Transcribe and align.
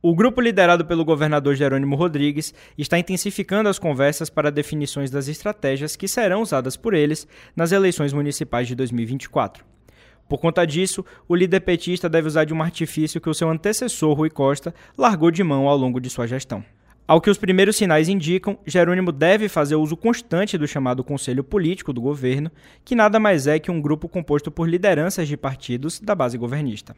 O 0.00 0.14
grupo 0.14 0.40
liderado 0.40 0.84
pelo 0.84 1.04
governador 1.04 1.56
Jerônimo 1.56 1.96
Rodrigues 1.96 2.54
está 2.78 2.96
intensificando 2.96 3.68
as 3.68 3.80
conversas 3.80 4.30
para 4.30 4.48
definições 4.48 5.10
das 5.10 5.26
estratégias 5.26 5.96
que 5.96 6.06
serão 6.06 6.40
usadas 6.42 6.76
por 6.76 6.94
eles 6.94 7.26
nas 7.56 7.72
eleições 7.72 8.12
municipais 8.12 8.68
de 8.68 8.76
2024. 8.76 9.64
Por 10.28 10.38
conta 10.38 10.64
disso, 10.64 11.04
o 11.26 11.34
líder 11.34 11.60
petista 11.60 12.08
deve 12.08 12.28
usar 12.28 12.44
de 12.44 12.54
um 12.54 12.62
artifício 12.62 13.20
que 13.20 13.28
o 13.28 13.34
seu 13.34 13.50
antecessor 13.50 14.12
Rui 14.14 14.30
Costa 14.30 14.72
largou 14.96 15.32
de 15.32 15.42
mão 15.42 15.66
ao 15.66 15.76
longo 15.76 16.00
de 16.00 16.08
sua 16.08 16.28
gestão. 16.28 16.64
Ao 17.04 17.20
que 17.20 17.30
os 17.30 17.38
primeiros 17.38 17.74
sinais 17.74 18.08
indicam, 18.08 18.56
Jerônimo 18.64 19.10
deve 19.10 19.48
fazer 19.48 19.74
uso 19.74 19.96
constante 19.96 20.56
do 20.56 20.68
chamado 20.68 21.02
Conselho 21.02 21.42
Político 21.42 21.92
do 21.92 22.00
governo, 22.00 22.52
que 22.84 22.94
nada 22.94 23.18
mais 23.18 23.48
é 23.48 23.58
que 23.58 23.70
um 23.70 23.80
grupo 23.80 24.08
composto 24.08 24.48
por 24.48 24.68
lideranças 24.68 25.26
de 25.26 25.36
partidos 25.36 25.98
da 25.98 26.14
base 26.14 26.38
governista. 26.38 26.94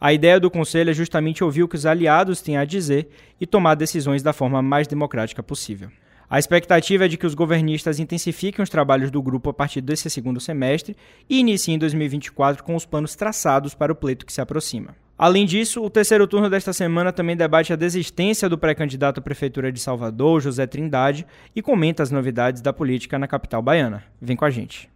A 0.00 0.14
ideia 0.14 0.40
do 0.40 0.50
Conselho 0.50 0.90
é 0.90 0.94
justamente 0.94 1.44
ouvir 1.44 1.62
o 1.62 1.68
que 1.68 1.76
os 1.76 1.84
aliados 1.84 2.40
têm 2.40 2.56
a 2.56 2.64
dizer 2.64 3.10
e 3.38 3.46
tomar 3.46 3.74
decisões 3.74 4.22
da 4.22 4.32
forma 4.32 4.62
mais 4.62 4.88
democrática 4.88 5.42
possível. 5.42 5.90
A 6.28 6.38
expectativa 6.38 7.04
é 7.04 7.08
de 7.08 7.18
que 7.18 7.26
os 7.26 7.34
governistas 7.34 7.98
intensifiquem 7.98 8.62
os 8.62 8.70
trabalhos 8.70 9.10
do 9.10 9.20
grupo 9.20 9.50
a 9.50 9.52
partir 9.52 9.82
desse 9.82 10.08
segundo 10.08 10.40
semestre 10.40 10.96
e 11.28 11.40
iniciem 11.40 11.78
2024 11.78 12.64
com 12.64 12.74
os 12.74 12.86
planos 12.86 13.14
traçados 13.14 13.74
para 13.74 13.92
o 13.92 13.96
pleito 13.96 14.24
que 14.24 14.32
se 14.32 14.40
aproxima. 14.40 14.96
Além 15.18 15.44
disso, 15.44 15.82
o 15.82 15.90
terceiro 15.90 16.26
turno 16.26 16.48
desta 16.48 16.72
semana 16.72 17.12
também 17.12 17.36
debate 17.36 17.74
a 17.74 17.76
desistência 17.76 18.48
do 18.48 18.56
pré-candidato 18.56 19.18
à 19.18 19.22
Prefeitura 19.22 19.70
de 19.70 19.80
Salvador, 19.80 20.40
José 20.40 20.66
Trindade, 20.66 21.26
e 21.54 21.60
comenta 21.60 22.02
as 22.02 22.10
novidades 22.10 22.62
da 22.62 22.72
política 22.72 23.18
na 23.18 23.28
capital 23.28 23.60
baiana. 23.60 24.02
Vem 24.18 24.36
com 24.36 24.46
a 24.46 24.50
gente. 24.50 24.88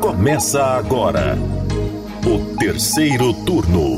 Começa 0.00 0.62
agora 0.62 1.36
o 2.28 2.54
terceiro 2.56 3.32
turno. 3.32 3.96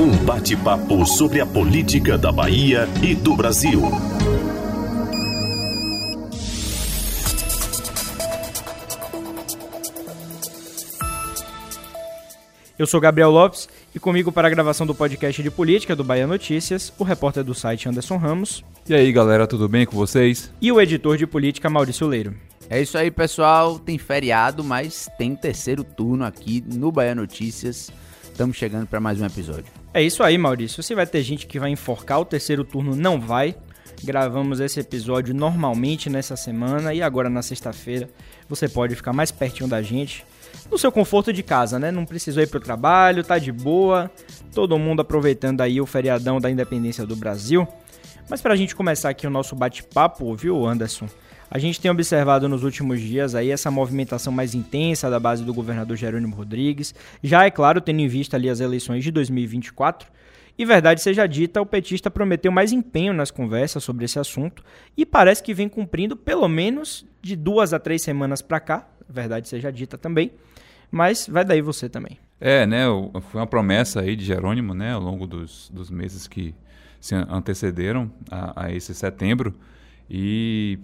Um 0.00 0.24
bate-papo 0.24 1.04
sobre 1.04 1.38
a 1.38 1.44
política 1.44 2.16
da 2.16 2.32
Bahia 2.32 2.88
e 3.02 3.14
do 3.14 3.36
Brasil. 3.36 3.82
Eu 12.78 12.86
sou 12.86 12.98
Gabriel 12.98 13.30
Lopes 13.30 13.68
e 13.94 14.00
comigo 14.00 14.32
para 14.32 14.48
a 14.48 14.50
gravação 14.50 14.86
do 14.86 14.94
podcast 14.94 15.42
de 15.42 15.50
política 15.50 15.94
do 15.94 16.02
Bahia 16.02 16.26
Notícias, 16.26 16.90
o 16.98 17.04
repórter 17.04 17.44
do 17.44 17.54
site 17.54 17.86
Anderson 17.86 18.16
Ramos. 18.16 18.64
E 18.88 18.94
aí, 18.94 19.12
galera, 19.12 19.46
tudo 19.46 19.68
bem 19.68 19.84
com 19.84 19.94
vocês? 19.94 20.50
E 20.58 20.72
o 20.72 20.80
editor 20.80 21.18
de 21.18 21.26
política 21.26 21.68
Maurício 21.68 22.06
Leiro. 22.06 22.34
É 22.68 22.82
isso 22.82 22.98
aí, 22.98 23.10
pessoal. 23.12 23.78
Tem 23.78 23.96
feriado, 23.96 24.64
mas 24.64 25.08
tem 25.16 25.36
terceiro 25.36 25.84
turno 25.84 26.24
aqui 26.24 26.64
no 26.66 26.90
Bahia 26.90 27.14
Notícias. 27.14 27.92
Estamos 28.24 28.56
chegando 28.56 28.86
para 28.86 28.98
mais 28.98 29.20
um 29.20 29.26
episódio. 29.26 29.66
É 29.94 30.02
isso 30.02 30.22
aí, 30.22 30.36
Maurício. 30.36 30.82
Se 30.82 30.94
vai 30.94 31.06
ter 31.06 31.22
gente 31.22 31.46
que 31.46 31.60
vai 31.60 31.70
enforcar 31.70 32.20
o 32.20 32.24
terceiro 32.24 32.64
turno, 32.64 32.96
não 32.96 33.20
vai. 33.20 33.54
Gravamos 34.02 34.58
esse 34.58 34.80
episódio 34.80 35.32
normalmente 35.32 36.10
nessa 36.10 36.36
semana 36.36 36.92
e 36.92 37.00
agora 37.00 37.30
na 37.30 37.40
sexta-feira 37.40 38.10
você 38.48 38.68
pode 38.68 38.94
ficar 38.94 39.12
mais 39.12 39.30
pertinho 39.30 39.68
da 39.68 39.80
gente 39.80 40.24
no 40.70 40.76
seu 40.76 40.90
conforto 40.90 41.32
de 41.32 41.42
casa, 41.42 41.78
né? 41.78 41.90
Não 41.90 42.04
precisou 42.04 42.42
ir 42.42 42.48
pro 42.48 42.60
trabalho, 42.60 43.22
tá 43.24 43.38
de 43.38 43.52
boa. 43.52 44.10
Todo 44.52 44.76
mundo 44.76 45.00
aproveitando 45.00 45.60
aí 45.60 45.80
o 45.80 45.86
feriadão 45.86 46.40
da 46.40 46.50
independência 46.50 47.06
do 47.06 47.14
Brasil. 47.14 47.66
Mas 48.28 48.42
para 48.42 48.54
a 48.54 48.56
gente 48.56 48.74
começar 48.74 49.08
aqui 49.10 49.24
o 49.24 49.30
nosso 49.30 49.54
bate-papo, 49.54 50.34
viu, 50.34 50.66
Anderson? 50.66 51.08
A 51.56 51.58
gente 51.58 51.80
tem 51.80 51.90
observado 51.90 52.50
nos 52.50 52.62
últimos 52.64 53.00
dias 53.00 53.34
aí 53.34 53.50
essa 53.50 53.70
movimentação 53.70 54.30
mais 54.30 54.54
intensa 54.54 55.08
da 55.08 55.18
base 55.18 55.42
do 55.42 55.54
governador 55.54 55.96
Jerônimo 55.96 56.36
Rodrigues. 56.36 56.94
Já 57.22 57.46
é 57.46 57.50
claro, 57.50 57.80
tendo 57.80 58.00
em 58.00 58.06
vista 58.06 58.36
ali 58.36 58.50
as 58.50 58.60
eleições 58.60 59.02
de 59.02 59.10
2024. 59.10 60.06
E 60.58 60.66
verdade 60.66 61.00
seja 61.00 61.26
dita, 61.26 61.58
o 61.62 61.64
petista 61.64 62.10
prometeu 62.10 62.52
mais 62.52 62.72
empenho 62.72 63.14
nas 63.14 63.30
conversas 63.30 63.82
sobre 63.82 64.04
esse 64.04 64.18
assunto 64.18 64.62
e 64.94 65.06
parece 65.06 65.42
que 65.42 65.54
vem 65.54 65.66
cumprindo 65.66 66.14
pelo 66.14 66.46
menos 66.46 67.06
de 67.22 67.34
duas 67.34 67.72
a 67.72 67.78
três 67.78 68.02
semanas 68.02 68.42
para 68.42 68.60
cá. 68.60 68.86
Verdade 69.08 69.48
seja 69.48 69.72
dita 69.72 69.96
também. 69.96 70.32
Mas 70.90 71.26
vai 71.26 71.42
daí 71.42 71.62
você 71.62 71.88
também. 71.88 72.18
É, 72.38 72.66
né? 72.66 72.84
Foi 73.30 73.40
uma 73.40 73.46
promessa 73.46 74.02
aí 74.02 74.14
de 74.14 74.26
Jerônimo, 74.26 74.74
né? 74.74 74.92
Ao 74.92 75.00
longo 75.00 75.26
dos, 75.26 75.70
dos 75.72 75.88
meses 75.88 76.26
que 76.26 76.54
se 77.00 77.14
antecederam 77.14 78.10
a, 78.30 78.66
a 78.66 78.72
esse 78.72 78.94
setembro. 78.94 79.54
E 80.08 80.78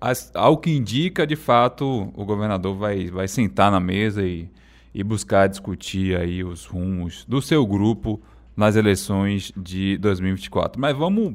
as, 0.00 0.30
ao 0.34 0.56
que 0.56 0.70
indica, 0.70 1.26
de 1.26 1.36
fato, 1.36 2.12
o 2.14 2.24
governador 2.24 2.76
vai, 2.76 3.10
vai 3.10 3.28
sentar 3.28 3.70
na 3.70 3.80
mesa 3.80 4.24
e, 4.24 4.48
e 4.94 5.02
buscar 5.02 5.48
discutir 5.48 6.16
aí 6.16 6.44
os 6.44 6.64
rumos 6.64 7.24
do 7.24 7.42
seu 7.42 7.66
grupo 7.66 8.20
nas 8.56 8.76
eleições 8.76 9.52
de 9.56 9.98
2024. 9.98 10.80
Mas 10.80 10.96
vamos 10.96 11.34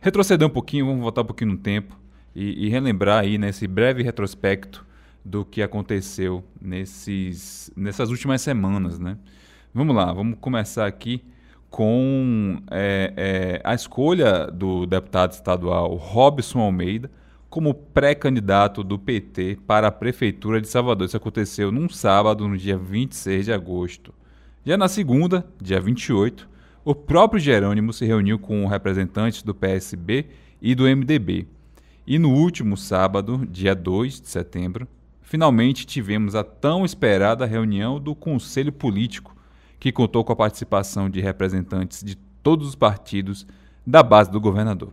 retroceder 0.00 0.46
um 0.46 0.50
pouquinho, 0.50 0.86
vamos 0.86 1.02
voltar 1.02 1.22
um 1.22 1.26
pouquinho 1.26 1.52
no 1.52 1.58
tempo 1.58 1.98
e, 2.34 2.66
e 2.66 2.68
relembrar 2.68 3.20
aí 3.20 3.38
nesse 3.38 3.66
breve 3.66 4.02
retrospecto 4.02 4.86
do 5.24 5.44
que 5.44 5.60
aconteceu 5.60 6.44
nesses, 6.60 7.70
nessas 7.76 8.10
últimas 8.10 8.40
semanas, 8.40 8.98
né? 8.98 9.18
Vamos 9.74 9.94
lá, 9.94 10.12
vamos 10.12 10.38
começar 10.40 10.86
aqui 10.86 11.24
com 11.68 12.62
é, 12.70 13.12
é, 13.16 13.60
a 13.64 13.74
escolha 13.74 14.46
do 14.46 14.86
deputado 14.86 15.32
estadual 15.32 15.94
Robson 15.96 16.60
Almeida 16.60 17.10
como 17.56 17.72
pré-candidato 17.72 18.84
do 18.84 18.98
PT 18.98 19.60
para 19.66 19.88
a 19.88 19.90
Prefeitura 19.90 20.60
de 20.60 20.68
Salvador. 20.68 21.06
Isso 21.06 21.16
aconteceu 21.16 21.72
num 21.72 21.88
sábado, 21.88 22.46
no 22.46 22.54
dia 22.54 22.76
26 22.76 23.46
de 23.46 23.50
agosto. 23.50 24.12
Já 24.62 24.76
na 24.76 24.88
segunda, 24.88 25.42
dia 25.58 25.80
28, 25.80 26.46
o 26.84 26.94
próprio 26.94 27.40
Jerônimo 27.40 27.94
se 27.94 28.04
reuniu 28.04 28.38
com 28.38 28.66
representantes 28.66 29.42
do 29.42 29.54
PSB 29.54 30.26
e 30.60 30.74
do 30.74 30.84
MDB. 30.84 31.46
E 32.06 32.18
no 32.18 32.28
último 32.28 32.76
sábado, 32.76 33.48
dia 33.50 33.74
2 33.74 34.20
de 34.20 34.28
setembro, 34.28 34.86
finalmente 35.22 35.86
tivemos 35.86 36.34
a 36.34 36.44
tão 36.44 36.84
esperada 36.84 37.46
reunião 37.46 37.98
do 37.98 38.14
Conselho 38.14 38.70
Político, 38.70 39.34
que 39.80 39.90
contou 39.90 40.22
com 40.24 40.32
a 40.34 40.36
participação 40.36 41.08
de 41.08 41.22
representantes 41.22 42.04
de 42.04 42.16
todos 42.42 42.68
os 42.68 42.74
partidos 42.74 43.46
da 43.86 44.02
base 44.02 44.30
do 44.30 44.38
governador. 44.38 44.92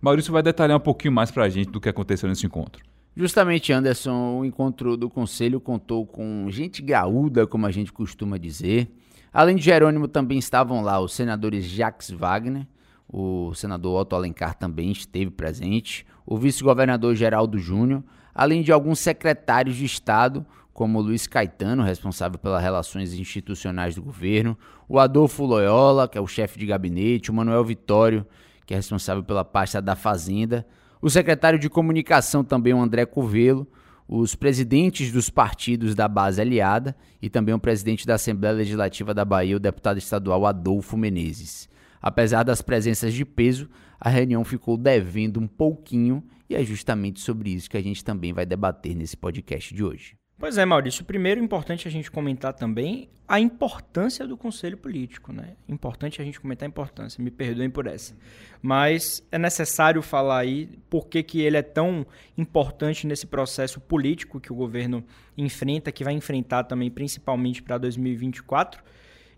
Maurício 0.00 0.32
vai 0.32 0.42
detalhar 0.42 0.76
um 0.76 0.80
pouquinho 0.80 1.12
mais 1.12 1.30
para 1.30 1.44
a 1.44 1.48
gente 1.48 1.70
do 1.70 1.80
que 1.80 1.88
aconteceu 1.88 2.28
nesse 2.28 2.46
encontro. 2.46 2.82
Justamente, 3.14 3.72
Anderson, 3.72 4.38
o 4.38 4.44
encontro 4.44 4.96
do 4.96 5.10
conselho 5.10 5.60
contou 5.60 6.06
com 6.06 6.46
gente 6.48 6.80
graúda, 6.80 7.46
como 7.46 7.66
a 7.66 7.70
gente 7.70 7.92
costuma 7.92 8.38
dizer. 8.38 8.90
Além 9.32 9.56
de 9.56 9.62
Jerônimo, 9.62 10.08
também 10.08 10.38
estavam 10.38 10.80
lá 10.80 10.98
os 11.00 11.12
senadores 11.12 11.64
Jacques 11.64 12.10
Wagner, 12.10 12.66
o 13.12 13.52
senador 13.54 14.00
Otto 14.00 14.16
Alencar 14.16 14.54
também 14.54 14.90
esteve 14.90 15.30
presente, 15.30 16.06
o 16.24 16.38
vice-governador 16.38 17.14
Geraldo 17.14 17.58
Júnior, 17.58 18.02
além 18.34 18.62
de 18.62 18.72
alguns 18.72 19.00
secretários 19.00 19.76
de 19.76 19.84
Estado, 19.84 20.46
como 20.72 21.00
Luiz 21.00 21.26
Caetano, 21.26 21.82
responsável 21.82 22.38
pelas 22.38 22.62
relações 22.62 23.12
institucionais 23.12 23.96
do 23.96 24.02
governo, 24.02 24.56
o 24.88 24.98
Adolfo 24.98 25.44
Loyola, 25.44 26.08
que 26.08 26.16
é 26.16 26.20
o 26.20 26.26
chefe 26.26 26.58
de 26.58 26.64
gabinete, 26.64 27.30
o 27.30 27.34
Manuel 27.34 27.64
Vitório, 27.64 28.24
que 28.70 28.74
é 28.74 28.76
responsável 28.76 29.24
pela 29.24 29.44
pasta 29.44 29.82
da 29.82 29.96
Fazenda, 29.96 30.64
o 31.02 31.10
secretário 31.10 31.58
de 31.58 31.68
Comunicação 31.68 32.44
também, 32.44 32.72
o 32.72 32.80
André 32.80 33.04
Covelo, 33.04 33.66
os 34.06 34.36
presidentes 34.36 35.10
dos 35.10 35.28
partidos 35.28 35.96
da 35.96 36.06
base 36.06 36.40
aliada 36.40 36.94
e 37.20 37.28
também 37.28 37.52
o 37.52 37.58
presidente 37.58 38.06
da 38.06 38.14
Assembleia 38.14 38.54
Legislativa 38.54 39.12
da 39.12 39.24
Bahia, 39.24 39.56
o 39.56 39.58
deputado 39.58 39.98
estadual 39.98 40.46
Adolfo 40.46 40.96
Menezes. 40.96 41.68
Apesar 42.00 42.44
das 42.44 42.62
presenças 42.62 43.12
de 43.12 43.24
peso, 43.24 43.68
a 43.98 44.08
reunião 44.08 44.44
ficou 44.44 44.76
devendo 44.76 45.40
um 45.40 45.48
pouquinho 45.48 46.22
e 46.48 46.54
é 46.54 46.62
justamente 46.62 47.18
sobre 47.18 47.50
isso 47.50 47.68
que 47.68 47.76
a 47.76 47.82
gente 47.82 48.04
também 48.04 48.32
vai 48.32 48.46
debater 48.46 48.94
nesse 48.94 49.16
podcast 49.16 49.74
de 49.74 49.82
hoje. 49.82 50.19
Pois 50.40 50.56
é, 50.56 50.64
Maurício. 50.64 51.04
Primeiro, 51.04 51.38
importante 51.38 51.86
a 51.86 51.90
gente 51.90 52.10
comentar 52.10 52.54
também 52.54 53.10
a 53.28 53.38
importância 53.38 54.26
do 54.26 54.38
conselho 54.38 54.74
político, 54.78 55.34
né? 55.34 55.50
Importante 55.68 56.22
a 56.22 56.24
gente 56.24 56.40
comentar 56.40 56.66
a 56.66 56.70
importância, 56.70 57.22
me 57.22 57.30
perdoem 57.30 57.68
por 57.68 57.86
essa. 57.86 58.16
Mas 58.62 59.22
é 59.30 59.38
necessário 59.38 60.00
falar 60.00 60.38
aí 60.38 60.70
por 60.88 61.08
que, 61.08 61.22
que 61.22 61.42
ele 61.42 61.58
é 61.58 61.62
tão 61.62 62.06
importante 62.38 63.06
nesse 63.06 63.26
processo 63.26 63.78
político 63.82 64.40
que 64.40 64.50
o 64.50 64.56
governo 64.56 65.04
enfrenta, 65.36 65.92
que 65.92 66.02
vai 66.02 66.14
enfrentar 66.14 66.64
também, 66.64 66.90
principalmente 66.90 67.62
para 67.62 67.76
2024. 67.76 68.82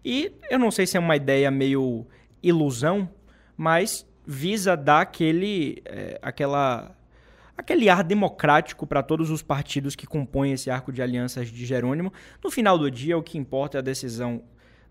E 0.04 0.32
eu 0.48 0.58
não 0.58 0.70
sei 0.70 0.86
se 0.86 0.96
é 0.96 1.00
uma 1.00 1.16
ideia 1.16 1.50
meio 1.50 2.06
ilusão, 2.40 3.10
mas 3.56 4.06
visa 4.24 4.76
dar 4.76 5.00
aquele, 5.00 5.82
é, 5.84 6.20
aquela 6.22 6.94
aquele 7.62 7.88
ar 7.88 8.04
democrático 8.04 8.86
para 8.86 9.02
todos 9.02 9.30
os 9.30 9.40
partidos 9.40 9.96
que 9.96 10.06
compõem 10.06 10.52
esse 10.52 10.70
arco 10.70 10.92
de 10.92 11.00
alianças 11.00 11.48
de 11.48 11.64
Jerônimo. 11.64 12.12
No 12.42 12.50
final 12.50 12.76
do 12.76 12.90
dia, 12.90 13.16
o 13.16 13.22
que 13.22 13.38
importa 13.38 13.78
é 13.78 13.80
a 13.80 13.82
decisão 13.82 14.42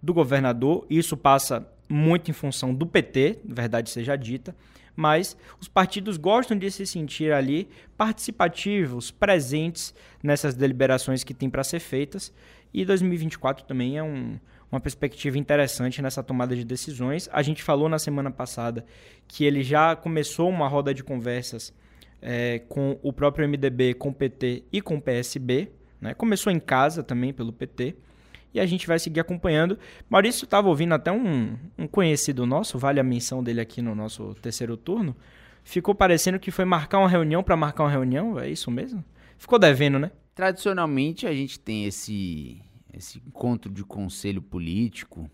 do 0.02 0.14
governador. 0.14 0.86
Isso 0.90 1.16
passa 1.16 1.68
muito 1.88 2.32
em 2.32 2.34
função 2.34 2.74
do 2.74 2.86
PT, 2.86 3.40
verdade 3.46 3.90
seja 3.90 4.16
dita, 4.16 4.56
mas 4.96 5.38
os 5.60 5.68
partidos 5.68 6.18
gostam 6.18 6.58
de 6.58 6.72
se 6.72 6.88
sentir 6.88 7.34
ali 7.34 7.68
participativos, 7.98 9.12
presentes 9.12 9.94
nessas 10.24 10.56
deliberações 10.56 11.24
que 11.24 11.34
têm 11.34 11.50
para 11.50 11.64
ser 11.64 11.80
feitas. 11.80 12.34
E 12.74 12.86
2024 12.86 13.66
também 13.66 13.98
é 13.98 14.04
um, 14.04 14.40
uma 14.72 14.80
perspectiva 14.80 15.38
interessante 15.38 16.02
nessa 16.02 16.24
tomada 16.24 16.56
de 16.56 16.64
decisões. 16.64 17.30
A 17.34 17.42
gente 17.42 17.62
falou 17.62 17.90
na 17.90 18.00
semana 18.00 18.32
passada 18.32 18.86
que 19.28 19.44
ele 19.44 19.62
já 19.62 19.94
começou 19.94 20.50
uma 20.50 20.70
roda 20.70 20.94
de 20.94 21.04
conversas 21.04 21.74
é, 22.22 22.60
com 22.70 23.00
o 23.02 23.12
próprio 23.12 23.48
MDB, 23.48 23.96
com 23.96 24.10
o 24.10 24.14
PT 24.14 24.64
e 24.72 24.82
com 24.82 24.96
o 24.96 25.02
PSB. 25.02 25.72
Né? 26.00 26.14
Começou 26.14 26.52
em 26.52 26.60
casa 26.60 27.04
também 27.04 27.34
pelo 27.34 27.52
PT. 27.52 27.96
E 28.54 28.60
a 28.60 28.66
gente 28.66 28.86
vai 28.86 29.00
seguir 29.00 29.22
acompanhando. 29.22 29.80
Maurício 30.10 30.44
estava 30.44 30.68
ouvindo 30.68 30.94
até 30.94 31.12
um, 31.12 31.58
um 31.78 31.88
conhecido 31.88 32.46
nosso, 32.46 32.78
vale 32.78 33.00
a 33.00 33.04
menção 33.04 33.42
dele 33.42 33.62
aqui 33.62 33.82
no 33.82 33.96
nosso 33.96 34.36
terceiro 34.36 34.76
turno. 34.76 35.16
Ficou 35.64 35.96
parecendo 35.96 36.40
que 36.40 36.52
foi 36.52 36.66
marcar 36.66 37.00
uma 37.00 37.08
reunião 37.08 37.44
para 37.44 37.56
marcar 37.56 37.84
uma 37.84 37.92
reunião, 37.92 38.38
é 38.40 38.50
isso 38.50 38.70
mesmo? 38.70 39.04
Ficou 39.38 39.58
devendo, 39.58 39.98
né? 40.00 40.12
Tradicionalmente 40.36 41.26
a 41.26 41.34
gente 41.34 41.60
tem 41.60 41.86
esse, 41.86 42.62
esse 42.94 43.20
encontro 43.20 43.72
de 43.72 43.84
conselho 43.84 44.42
político. 44.42 45.30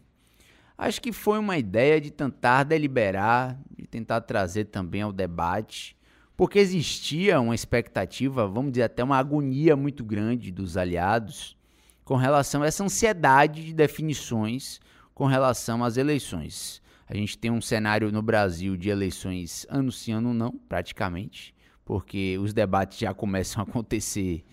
Acho 0.78 1.02
que 1.02 1.12
foi 1.12 1.40
uma 1.40 1.58
ideia 1.58 2.00
de 2.00 2.12
tentar 2.12 2.64
deliberar, 2.64 3.60
de 3.76 3.88
tentar 3.88 4.22
trazer 4.22 4.66
também 4.66 5.02
ao 5.02 5.12
debate 5.12 5.97
porque 6.38 6.60
existia 6.60 7.42
uma 7.42 7.56
expectativa, 7.56 8.48
vamos 8.48 8.74
dizer 8.74 8.84
até 8.84 9.04
uma 9.04 9.18
agonia 9.18 9.76
muito 9.76 10.06
grande 10.06 10.52
dos 10.52 10.78
aliados 10.78 11.58
com 12.06 12.16
relação 12.16 12.62
a 12.62 12.68
essa 12.68 12.84
ansiedade 12.84 13.66
de 13.66 13.74
definições 13.74 14.80
com 15.16 15.26
relação 15.26 15.84
às 15.84 15.98
eleições. 15.98 16.80
A 17.08 17.16
gente 17.16 17.38
tem 17.40 17.50
um 17.50 17.60
cenário 17.60 18.12
no 18.12 18.22
Brasil 18.22 18.78
de 18.78 18.88
eleições 18.88 19.66
ano 19.68 19.92
sim, 19.92 20.12
ano 20.12 20.32
não, 20.32 20.52
praticamente, 20.70 21.56
porque 21.84 22.38
os 22.40 22.54
debates 22.54 23.00
já 23.00 23.16
começam 23.16 23.64
a 23.64 23.68
acontecer 23.68 24.46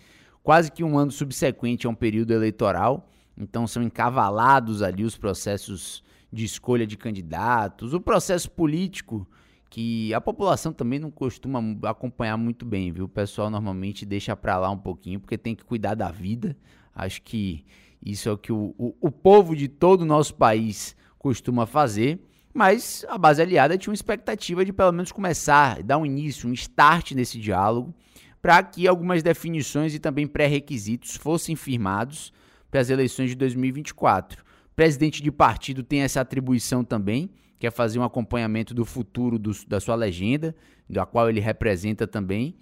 quase 0.42 0.72
que 0.72 0.82
um 0.82 0.98
ano 0.98 1.12
subsequente 1.12 1.86
a 1.86 1.90
um 1.90 1.94
período 1.94 2.32
eleitoral, 2.32 3.10
então 3.36 3.66
são 3.66 3.82
encavalados 3.82 4.81
ali 4.81 5.04
os 5.04 5.19
processos 5.19 6.02
de 6.32 6.44
escolha 6.46 6.86
de 6.86 6.96
candidatos, 6.96 7.92
o 7.92 8.00
processo 8.00 8.50
político 8.50 9.28
que 9.75 10.15
a 10.15 10.21
população 10.21 10.73
também 10.73 11.00
não 11.00 11.11
costuma 11.11 11.61
acompanhar 11.91 12.37
muito 12.37 12.65
bem, 12.65 12.93
viu? 12.93 13.06
O 13.06 13.09
pessoal 13.09 13.50
normalmente 13.50 14.06
deixa 14.06 14.37
para 14.37 14.56
lá 14.56 14.71
um 14.71 14.79
pouquinho 14.79 15.19
porque 15.19 15.37
tem 15.37 15.53
que 15.53 15.65
cuidar 15.65 15.97
da 15.97 16.12
vida. 16.12 16.56
Acho 16.94 17.21
que 17.23 17.65
isso 18.00 18.29
é 18.29 18.32
o 18.32 18.38
que 18.38 18.53
o, 18.53 18.73
o, 18.79 18.94
o 19.00 19.11
povo 19.11 19.56
de 19.56 19.67
todo 19.67 20.03
o 20.03 20.05
nosso 20.05 20.37
país 20.37 20.94
costuma 21.19 21.67
fazer. 21.67 22.21
Mas 22.55 23.05
a 23.09 23.19
base 23.19 23.43
aliada 23.43 23.76
tinha 23.76 23.91
uma 23.91 23.97
expectativa 23.97 24.65
de 24.65 24.73
pelo 24.73 24.93
menos 24.93 25.11
começar, 25.11 25.82
dar 25.82 25.99
um 25.99 26.06
início, 26.06 26.49
um 26.49 26.53
start 26.53 27.11
nesse 27.11 27.41
diálogo, 27.41 27.93
para 28.41 28.62
que 28.62 28.87
algumas 28.87 29.25
definições 29.25 29.93
e 29.93 29.99
também 29.99 30.25
pré-requisitos 30.25 31.17
fossem 31.17 31.56
firmados 31.56 32.32
para 32.70 32.81
as 32.81 32.91
eleições 32.91 33.31
de 33.31 33.35
2024. 33.35 34.41
O 34.41 34.75
presidente 34.77 35.20
de 35.20 35.32
partido 35.32 35.82
tem 35.82 36.03
essa 36.03 36.20
atribuição 36.20 36.85
também, 36.85 37.29
quer 37.64 37.70
fazer 37.70 37.99
um 37.99 38.05
acompanhamento 38.05 38.75
do 38.75 38.84
futuro 38.84 39.38
do, 39.38 39.52
da 39.66 39.81
sua 39.81 39.94
legenda, 39.94 40.55
da 40.88 41.06
qual 41.06 41.31
ele 41.31 41.40
representa 41.40 42.06
também. 42.06 42.56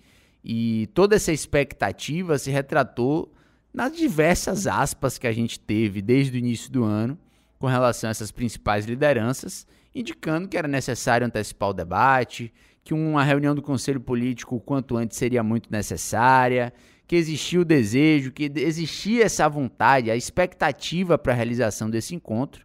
E 0.45 0.89
toda 0.95 1.17
essa 1.17 1.33
expectativa 1.33 2.39
se 2.39 2.51
retratou 2.51 3.33
nas 3.75 3.97
diversas 3.97 4.67
aspas 4.67 5.19
que 5.19 5.27
a 5.27 5.33
gente 5.33 5.59
teve 5.59 6.01
desde 6.01 6.37
o 6.37 6.39
início 6.39 6.71
do 6.71 6.85
ano 6.85 7.19
com 7.59 7.67
relação 7.67 8.09
a 8.09 8.13
essas 8.13 8.31
principais 8.31 8.87
lideranças, 8.87 9.67
indicando 9.93 10.47
que 10.47 10.57
era 10.57 10.69
necessário 10.69 11.27
antecipar 11.27 11.71
o 11.71 11.75
debate, 11.75 12.53
que 12.85 12.95
uma 12.95 13.25
reunião 13.25 13.55
do 13.55 13.63
Conselho 13.63 14.01
Político 14.01 14.57
o 14.57 14.61
quanto 14.61 14.97
antes 14.97 15.17
seria 15.17 15.43
muito 15.43 15.71
necessária, 15.71 16.73
que 17.09 17.17
existia 17.17 17.61
o 17.61 17.65
desejo, 17.65 18.31
que 18.31 18.51
existia 18.57 19.25
essa 19.25 19.49
vontade, 19.49 20.11
a 20.11 20.17
expectativa 20.17 21.19
para 21.19 21.33
a 21.33 21.37
realização 21.37 21.91
desse 21.91 22.15
encontro. 22.15 22.65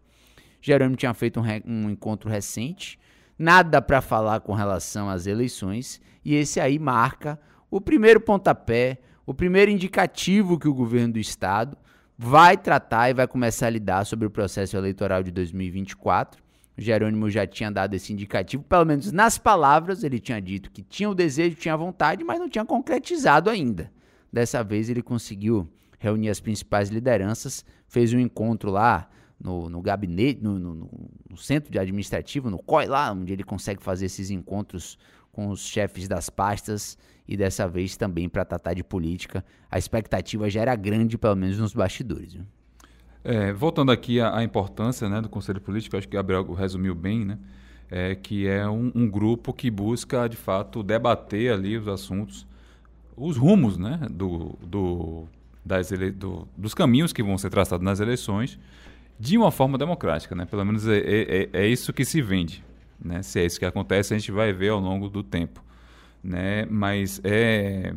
Jerônimo 0.60 0.96
tinha 0.96 1.14
feito 1.14 1.40
um, 1.40 1.44
um 1.64 1.90
encontro 1.90 2.28
recente, 2.28 2.98
nada 3.38 3.80
para 3.80 4.00
falar 4.00 4.40
com 4.40 4.52
relação 4.52 5.08
às 5.08 5.26
eleições, 5.26 6.00
e 6.24 6.34
esse 6.34 6.60
aí 6.60 6.78
marca 6.78 7.38
o 7.70 7.80
primeiro 7.80 8.20
pontapé, 8.20 8.98
o 9.24 9.34
primeiro 9.34 9.70
indicativo 9.70 10.58
que 10.58 10.68
o 10.68 10.74
governo 10.74 11.14
do 11.14 11.18
estado 11.18 11.76
vai 12.16 12.56
tratar 12.56 13.10
e 13.10 13.14
vai 13.14 13.28
começar 13.28 13.66
a 13.66 13.70
lidar 13.70 14.04
sobre 14.04 14.26
o 14.26 14.30
processo 14.30 14.76
eleitoral 14.76 15.22
de 15.22 15.30
2024. 15.30 16.42
O 16.76 16.80
Jerônimo 16.80 17.28
já 17.28 17.46
tinha 17.46 17.70
dado 17.70 17.94
esse 17.94 18.12
indicativo, 18.12 18.62
pelo 18.62 18.84
menos 18.84 19.12
nas 19.12 19.36
palavras, 19.36 20.02
ele 20.02 20.18
tinha 20.18 20.40
dito 20.40 20.70
que 20.70 20.82
tinha 20.82 21.08
o 21.10 21.14
desejo, 21.14 21.56
tinha 21.56 21.74
a 21.74 21.76
vontade, 21.76 22.24
mas 22.24 22.38
não 22.38 22.48
tinha 22.48 22.64
concretizado 22.64 23.50
ainda. 23.50 23.92
Dessa 24.32 24.62
vez 24.62 24.88
ele 24.88 25.02
conseguiu 25.02 25.68
reunir 25.98 26.28
as 26.28 26.40
principais 26.40 26.88
lideranças, 26.88 27.64
fez 27.88 28.12
um 28.12 28.18
encontro 28.18 28.70
lá 28.70 29.08
no, 29.40 29.68
no 29.68 29.80
gabinete, 29.80 30.42
no, 30.42 30.58
no, 30.58 30.90
no, 31.30 31.36
centro 31.36 31.70
de 31.70 31.78
administrativo, 31.78 32.50
no 32.50 32.58
COI 32.58 32.86
lá, 32.86 33.12
onde 33.12 33.32
ele 33.32 33.44
consegue 33.44 33.82
fazer 33.82 34.06
esses 34.06 34.30
encontros 34.30 34.98
com 35.30 35.48
os 35.48 35.60
chefes 35.60 36.08
das 36.08 36.28
pastas 36.28 36.98
e 37.26 37.36
dessa 37.36 37.68
vez 37.68 37.96
também 37.96 38.28
para 38.28 38.44
tratar 38.44 38.74
de 38.74 38.82
política. 38.82 39.44
A 39.70 39.78
expectativa 39.78 40.50
já 40.50 40.62
era 40.62 40.74
grande, 40.74 41.16
pelo 41.16 41.36
menos 41.36 41.58
nos 41.58 41.72
bastidores. 41.72 42.34
Viu? 42.34 42.44
É, 43.22 43.52
voltando 43.52 43.92
aqui 43.92 44.20
à, 44.20 44.38
à, 44.38 44.42
importância 44.42 45.08
né, 45.08 45.20
do 45.20 45.28
Conselho 45.28 45.60
Político, 45.60 45.96
acho 45.96 46.08
que 46.08 46.16
o 46.16 46.18
Gabriel 46.18 46.42
resumiu 46.54 46.94
bem, 46.94 47.24
né? 47.24 47.38
É, 47.90 48.14
que 48.14 48.46
é 48.46 48.68
um, 48.68 48.92
um, 48.94 49.10
grupo 49.10 49.50
que 49.50 49.70
busca, 49.70 50.28
de 50.28 50.36
fato, 50.36 50.82
debater 50.82 51.50
ali 51.50 51.74
os 51.78 51.88
assuntos, 51.88 52.46
os 53.16 53.38
rumos 53.38 53.78
né, 53.78 53.98
do, 54.10 54.58
do, 54.62 55.24
das 55.64 55.90
ele, 55.90 56.10
do, 56.10 56.46
dos 56.54 56.74
caminhos 56.74 57.14
que 57.14 57.22
vão 57.22 57.38
ser 57.38 57.48
traçados 57.48 57.82
nas 57.82 57.98
eleições 57.98 58.58
de 59.18 59.36
uma 59.36 59.50
forma 59.50 59.76
democrática, 59.76 60.34
né? 60.34 60.44
Pelo 60.44 60.64
menos 60.64 60.86
é, 60.86 60.98
é, 60.98 61.22
é, 61.42 61.48
é, 61.52 61.66
isso 61.66 61.92
que 61.92 62.04
se 62.04 62.22
vende, 62.22 62.64
né? 63.02 63.22
Se 63.22 63.40
é 63.40 63.46
isso 63.46 63.58
que 63.58 63.64
acontece, 63.64 64.14
a 64.14 64.18
gente 64.18 64.30
vai 64.30 64.52
ver 64.52 64.70
ao 64.70 64.80
longo 64.80 65.08
do 65.08 65.22
tempo, 65.22 65.62
né? 66.22 66.66
Mas 66.66 67.20
é 67.24 67.94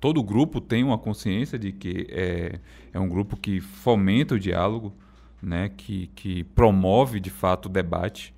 todo 0.00 0.22
grupo 0.22 0.60
tem 0.60 0.84
uma 0.84 0.96
consciência 0.96 1.58
de 1.58 1.72
que 1.72 2.06
é, 2.10 2.60
é 2.92 3.00
um 3.00 3.08
grupo 3.08 3.36
que 3.36 3.60
fomenta 3.60 4.36
o 4.36 4.38
diálogo, 4.38 4.94
né? 5.42 5.70
Que, 5.76 6.06
que 6.14 6.44
promove 6.44 7.18
de 7.20 7.30
fato 7.30 7.66
o 7.66 7.68
debate 7.68 8.34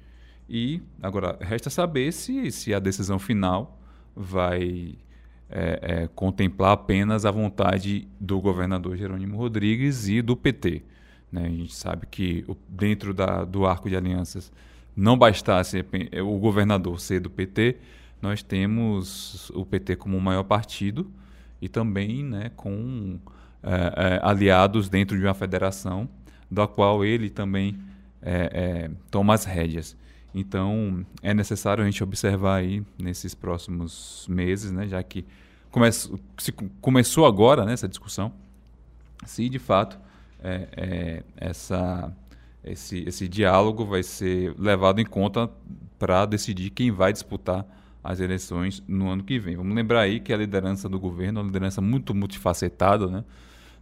e 0.49 0.83
agora 1.03 1.39
resta 1.41 1.71
saber 1.71 2.13
se, 2.13 2.51
se 2.51 2.75
a 2.75 2.81
decisão 2.81 3.19
final 3.19 3.79
vai 4.17 4.97
é, 5.49 5.81
é, 5.83 6.09
contemplar 6.09 6.73
apenas 6.73 7.25
a 7.25 7.31
vontade 7.31 8.09
do 8.19 8.41
governador 8.41 8.97
Jerônimo 8.97 9.37
Rodrigues 9.37 10.09
e 10.09 10.21
do 10.21 10.37
PT. 10.37 10.83
Né? 11.31 11.47
A 11.47 11.49
gente 11.49 11.75
sabe 11.75 12.07
que 12.07 12.45
dentro 12.69 13.15
da, 13.15 13.45
do 13.45 13.67
arco 13.67 13.89
de 13.89 13.97
alianças 13.97 14.53
não 14.97 15.17
bastasse 15.17 15.85
o 16.25 16.39
governador 16.39 17.01
ser 17.01 17.21
do 17.21 17.31
PT, 17.31 17.77
nós 18.21 18.43
temos 18.43 19.51
o 19.55 19.65
PT 19.65 19.97
como 19.97 20.17
o 20.17 20.21
maior 20.21 20.45
partido 20.45 21.11
e 21.61 21.69
também 21.69 22.23
né, 22.25 22.51
com 22.55 23.19
é, 23.63 23.73
é, 23.73 24.21
aliados 24.23 24.89
dentro 24.89 25.19
de 25.19 25.25
uma 25.25 25.35
federação, 25.35 26.09
da 26.51 26.67
qual 26.67 27.05
ele 27.05 27.31
também 27.31 27.79
é, 28.21 28.91
toma 29.11 29.35
as 29.35 29.45
rédeas. 29.45 29.97
Então, 30.35 31.05
é 31.23 31.35
necessário 31.35 31.83
a 31.83 31.87
gente 31.87 32.03
observar 32.03 32.57
aí 32.57 32.83
nesses 32.99 33.35
próximos 33.35 34.27
meses, 34.29 34.71
né, 34.71 34.87
já 34.87 35.03
que 35.03 35.25
come 35.71 35.91
se 35.93 36.53
começou 36.81 37.27
agora 37.27 37.65
né, 37.65 37.73
essa 37.73 37.89
discussão, 37.89 38.33
se 39.25 39.49
de 39.49 39.59
fato 39.59 39.99
é, 40.43 40.69
é, 40.77 41.23
essa, 41.37 42.13
esse, 42.65 43.05
esse 43.07 43.29
diálogo 43.29 43.85
vai 43.85 44.03
ser 44.03 44.55
levado 44.59 45.01
em 45.01 45.07
conta 45.07 45.51
para 45.99 46.27
decidir 46.27 46.71
quem 46.71 46.91
vai 46.91 47.13
disputar 47.13 47.67
as 48.03 48.21
eleições 48.21 48.83
no 48.89 49.11
ano 49.11 49.23
que 49.23 49.39
vem. 49.39 49.57
Vamos 49.57 49.75
lembrar 49.75 50.01
aí 50.01 50.21
que 50.21 50.33
a 50.33 50.37
liderança 50.37 50.89
do 50.89 50.99
governo 50.99 51.39
é 51.39 51.43
uma 51.43 51.47
liderança 51.47 51.81
muito 51.81 52.15
multifacetada, 52.15 53.07
né? 53.07 53.25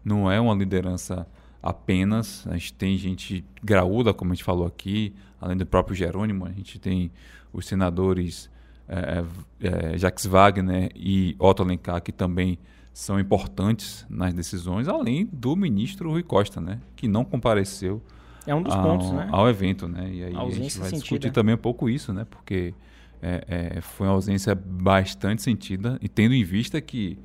não 0.04 0.30
é 0.30 0.40
uma 0.40 0.54
liderança 0.54 1.26
apenas, 1.62 2.46
a 2.48 2.54
gente 2.54 2.72
tem 2.72 2.96
gente 2.96 3.44
graúda, 3.62 4.14
como 4.14 4.32
a 4.32 4.34
gente 4.34 4.44
falou 4.44 4.66
aqui, 4.66 5.14
além 5.40 5.56
do 5.56 5.66
próprio 5.66 5.94
Jerônimo, 5.94 6.46
a 6.46 6.52
gente 6.52 6.78
tem 6.78 7.10
os 7.52 7.66
senadores 7.66 8.50
é, 8.88 9.24
é, 9.60 9.98
Jacques 9.98 10.26
Wagner 10.26 10.90
e 10.94 11.36
Otto 11.38 11.62
Alencar, 11.62 12.00
que 12.00 12.12
também 12.12 12.58
são 12.98 13.20
importantes 13.20 14.04
nas 14.10 14.34
decisões, 14.34 14.88
além 14.88 15.24
do 15.32 15.54
ministro 15.54 16.10
Rui 16.10 16.24
Costa, 16.24 16.60
né, 16.60 16.80
que 16.96 17.06
não 17.06 17.24
compareceu 17.24 18.02
é 18.44 18.52
um 18.52 18.60
dos 18.60 18.74
ao, 18.74 18.82
pontos, 18.82 19.12
né? 19.12 19.28
ao 19.30 19.48
evento, 19.48 19.86
né? 19.86 20.10
E 20.10 20.24
aí 20.24 20.34
a, 20.34 20.40
a 20.40 20.50
gente 20.50 20.76
vai 20.80 20.90
discutir 20.90 21.30
também 21.30 21.54
um 21.54 21.58
pouco 21.58 21.88
isso, 21.88 22.12
né? 22.12 22.26
Porque 22.28 22.74
é, 23.22 23.76
é, 23.76 23.80
foi 23.80 24.08
uma 24.08 24.14
ausência 24.14 24.52
bastante 24.52 25.42
sentida 25.42 25.96
e 26.02 26.08
tendo 26.08 26.34
em 26.34 26.42
vista 26.42 26.80
que 26.80 27.16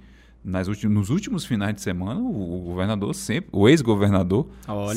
nas 0.44 0.68
últimos, 0.68 0.96
nos 0.96 1.10
últimos 1.10 1.44
finais 1.44 1.74
de 1.74 1.82
semana 1.82 2.20
o, 2.20 2.60
o 2.60 2.62
governador 2.66 3.16
sempre, 3.16 3.50
o 3.52 3.68
ex-governador, 3.68 4.48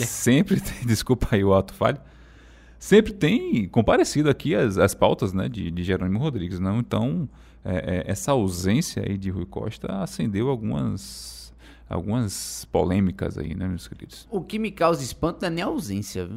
sempre, 0.00 0.60
tem, 0.60 0.74
desculpa 0.84 1.28
aí 1.30 1.42
o 1.42 1.54
ato 1.54 1.72
falho, 1.72 1.98
sempre 2.78 3.14
tem 3.14 3.66
comparecido 3.66 4.28
aqui 4.28 4.54
as, 4.54 4.76
as 4.76 4.94
pautas, 4.94 5.32
né, 5.32 5.48
de, 5.48 5.70
de 5.70 5.82
Jerônimo 5.82 6.18
Rodrigues, 6.18 6.60
não? 6.60 6.80
Então 6.80 7.26
é, 7.66 7.96
é, 7.96 8.10
essa 8.10 8.32
ausência 8.32 9.02
aí 9.06 9.18
de 9.18 9.30
Rui 9.30 9.46
Costa 9.46 10.02
acendeu 10.02 10.48
algumas 10.48 11.54
algumas 11.88 12.64
polêmicas 12.66 13.38
aí, 13.38 13.54
né, 13.54 13.68
meus 13.68 13.86
queridos? 13.86 14.26
O 14.30 14.40
que 14.40 14.58
me 14.58 14.72
causa 14.72 15.02
espanto 15.02 15.42
não 15.42 15.48
é 15.48 15.50
nem 15.50 15.62
a 15.62 15.66
ausência, 15.66 16.28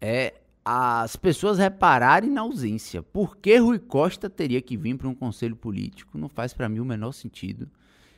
é 0.00 0.34
as 0.64 1.16
pessoas 1.16 1.58
repararem 1.58 2.30
na 2.30 2.42
ausência. 2.42 3.02
Por 3.02 3.36
que 3.36 3.56
Rui 3.56 3.78
Costa 3.78 4.28
teria 4.28 4.60
que 4.60 4.76
vir 4.76 4.96
para 4.96 5.08
um 5.08 5.14
conselho 5.14 5.56
político? 5.56 6.18
Não 6.18 6.28
faz 6.28 6.52
para 6.52 6.68
mim 6.68 6.80
o 6.80 6.84
menor 6.84 7.12
sentido. 7.12 7.68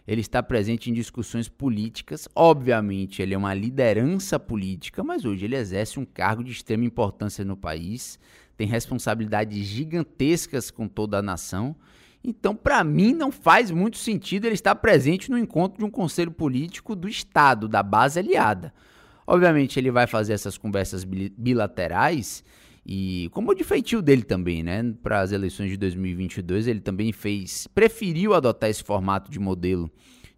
Ele 0.07 0.21
está 0.21 0.43
presente 0.43 0.91
em 0.91 0.95
discussões 0.95 1.49
políticas. 1.49 2.29
Obviamente, 2.35 3.23
ele 3.23 3.35
é 3.35 3.39
uma 3.39 3.55
liderança 3.55 4.39
política, 4.39 5.05
mas 5.05 5.25
hoje 5.25 5.45
ele 5.45 5.57
exerce 5.57 6.01
um 6.01 6.05
cargo 6.05 6.43
de 6.43 6.51
extrema 6.51 6.85
importância 6.85 7.45
no 7.45 7.57
país, 7.57 8.19
tem 8.57 8.67
responsabilidades 8.67 9.65
gigantescas 9.65 10.71
com 10.71 10.89
toda 10.89 11.19
a 11.19 11.23
nação. 11.23 11.77
Então, 12.25 12.55
para 12.55 12.83
mim, 12.85 13.12
não 13.12 13.33
faz 13.33 13.71
muito 13.71 13.97
sentido 13.97 14.45
ele 14.45 14.55
estar 14.55 14.75
presente 14.76 15.31
no 15.31 15.37
encontro 15.37 15.79
de 15.79 15.85
um 15.85 15.91
conselho 15.91 16.31
político 16.31 16.95
do 16.95 17.09
Estado, 17.09 17.67
da 17.69 17.83
base 17.83 18.19
aliada. 18.19 18.73
Obviamente, 19.26 19.79
ele 19.79 19.91
vai 19.91 20.07
fazer 20.07 20.33
essas 20.33 20.57
conversas 20.57 21.05
bilaterais 21.05 22.45
e 22.85 23.29
como 23.33 23.55
de 23.55 23.62
feitio 23.62 24.02
dele 24.02 24.23
também, 24.23 24.62
né? 24.62 24.93
Para 25.02 25.21
as 25.21 25.31
eleições 25.31 25.71
de 25.71 25.76
2022, 25.76 26.67
ele 26.67 26.81
também 26.81 27.12
fez, 27.12 27.69
preferiu 27.69 28.35
adotar 28.35 28.69
esse 28.69 28.83
formato 28.83 29.31
de 29.31 29.38
modelo 29.38 29.91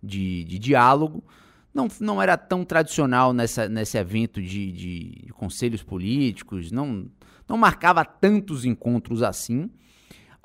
de, 0.02 0.44
de 0.44 0.58
diálogo. 0.58 1.24
Não, 1.72 1.88
não 1.98 2.22
era 2.22 2.36
tão 2.36 2.64
tradicional 2.64 3.32
nessa, 3.32 3.68
nesse 3.68 3.96
evento 3.96 4.40
de, 4.40 4.72
de 4.72 5.32
conselhos 5.32 5.82
políticos, 5.82 6.70
não, 6.70 7.10
não 7.48 7.56
marcava 7.56 8.04
tantos 8.04 8.64
encontros 8.64 9.22
assim. 9.22 9.70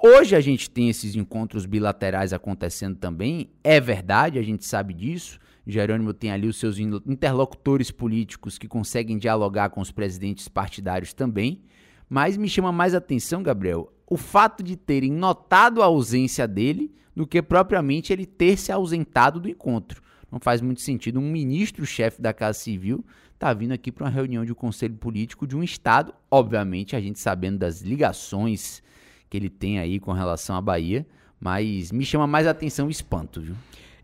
Hoje 0.01 0.33
a 0.33 0.39
gente 0.39 0.69
tem 0.69 0.87
esses 0.87 1.13
encontros 1.13 1.65
bilaterais 1.65 2.31
acontecendo 2.31 2.95
também, 2.95 3.49
é 3.61 3.81
verdade, 3.81 4.39
a 4.39 4.41
gente 4.41 4.65
sabe 4.65 4.93
disso. 4.93 5.37
Jerônimo 5.67 6.13
tem 6.13 6.31
ali 6.31 6.47
os 6.47 6.55
seus 6.55 6.79
interlocutores 6.79 7.91
políticos 7.91 8.57
que 8.57 8.65
conseguem 8.65 9.17
dialogar 9.17 9.69
com 9.71 9.81
os 9.81 9.91
presidentes 9.91 10.47
partidários 10.47 11.13
também. 11.13 11.61
Mas 12.09 12.37
me 12.37 12.47
chama 12.47 12.71
mais 12.71 12.95
atenção, 12.95 13.43
Gabriel, 13.43 13.91
o 14.07 14.15
fato 14.15 14.63
de 14.63 14.77
terem 14.77 15.11
notado 15.11 15.81
a 15.81 15.85
ausência 15.85 16.47
dele 16.47 16.95
do 17.13 17.27
que 17.27 17.41
propriamente 17.41 18.13
ele 18.13 18.25
ter 18.25 18.57
se 18.57 18.71
ausentado 18.71 19.37
do 19.37 19.49
encontro. 19.49 20.01
Não 20.31 20.39
faz 20.39 20.61
muito 20.61 20.79
sentido 20.79 21.19
um 21.19 21.29
ministro-chefe 21.29 22.21
da 22.21 22.31
Casa 22.31 22.57
Civil 22.57 23.03
tá 23.39 23.53
vindo 23.53 23.71
aqui 23.71 23.89
para 23.89 24.03
uma 24.03 24.11
reunião 24.11 24.43
de 24.43 24.51
um 24.51 24.55
conselho 24.55 24.95
político 24.95 25.47
de 25.47 25.55
um 25.55 25.63
Estado, 25.63 26.13
obviamente 26.29 26.93
a 26.93 26.99
gente 26.99 27.19
sabendo 27.19 27.59
das 27.59 27.81
ligações 27.81 28.83
que 29.29 29.37
ele 29.37 29.49
tem 29.49 29.79
aí 29.79 29.99
com 29.99 30.11
relação 30.11 30.55
à 30.55 30.61
Bahia, 30.61 31.05
mas 31.39 31.91
me 31.91 32.05
chama 32.05 32.25
mais 32.25 32.47
atenção 32.47 32.87
o 32.87 32.91
espanto, 32.91 33.39
viu? 33.41 33.55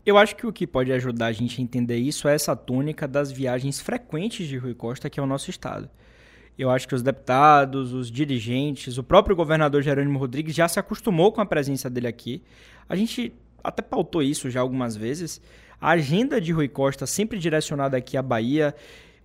Eu 0.04 0.16
acho 0.16 0.36
que 0.36 0.46
o 0.46 0.52
que 0.52 0.66
pode 0.66 0.92
ajudar 0.92 1.26
a 1.26 1.32
gente 1.32 1.60
a 1.60 1.64
entender 1.64 1.96
isso 1.96 2.28
é 2.28 2.34
essa 2.34 2.54
tônica 2.54 3.08
das 3.08 3.32
viagens 3.32 3.80
frequentes 3.80 4.46
de 4.46 4.56
Rui 4.56 4.72
Costa 4.72 5.08
aqui 5.08 5.18
ao 5.18 5.26
nosso 5.26 5.50
estado. 5.50 5.90
Eu 6.56 6.70
acho 6.70 6.86
que 6.86 6.94
os 6.94 7.02
deputados, 7.02 7.92
os 7.92 8.10
dirigentes, 8.10 8.98
o 8.98 9.02
próprio 9.02 9.34
governador 9.34 9.82
Jerônimo 9.82 10.18
Rodrigues 10.18 10.54
já 10.54 10.68
se 10.68 10.78
acostumou 10.78 11.32
com 11.32 11.40
a 11.40 11.46
presença 11.46 11.90
dele 11.90 12.06
aqui. 12.06 12.40
A 12.88 12.94
gente 12.94 13.34
até 13.62 13.82
pautou 13.82 14.22
isso 14.22 14.48
já 14.48 14.60
algumas 14.60 14.96
vezes. 14.96 15.40
A 15.80 15.90
agenda 15.90 16.40
de 16.40 16.52
Rui 16.52 16.68
Costa 16.68 17.04
sempre 17.04 17.38
direcionada 17.38 17.96
aqui 17.96 18.16
à 18.16 18.22
Bahia. 18.22 18.74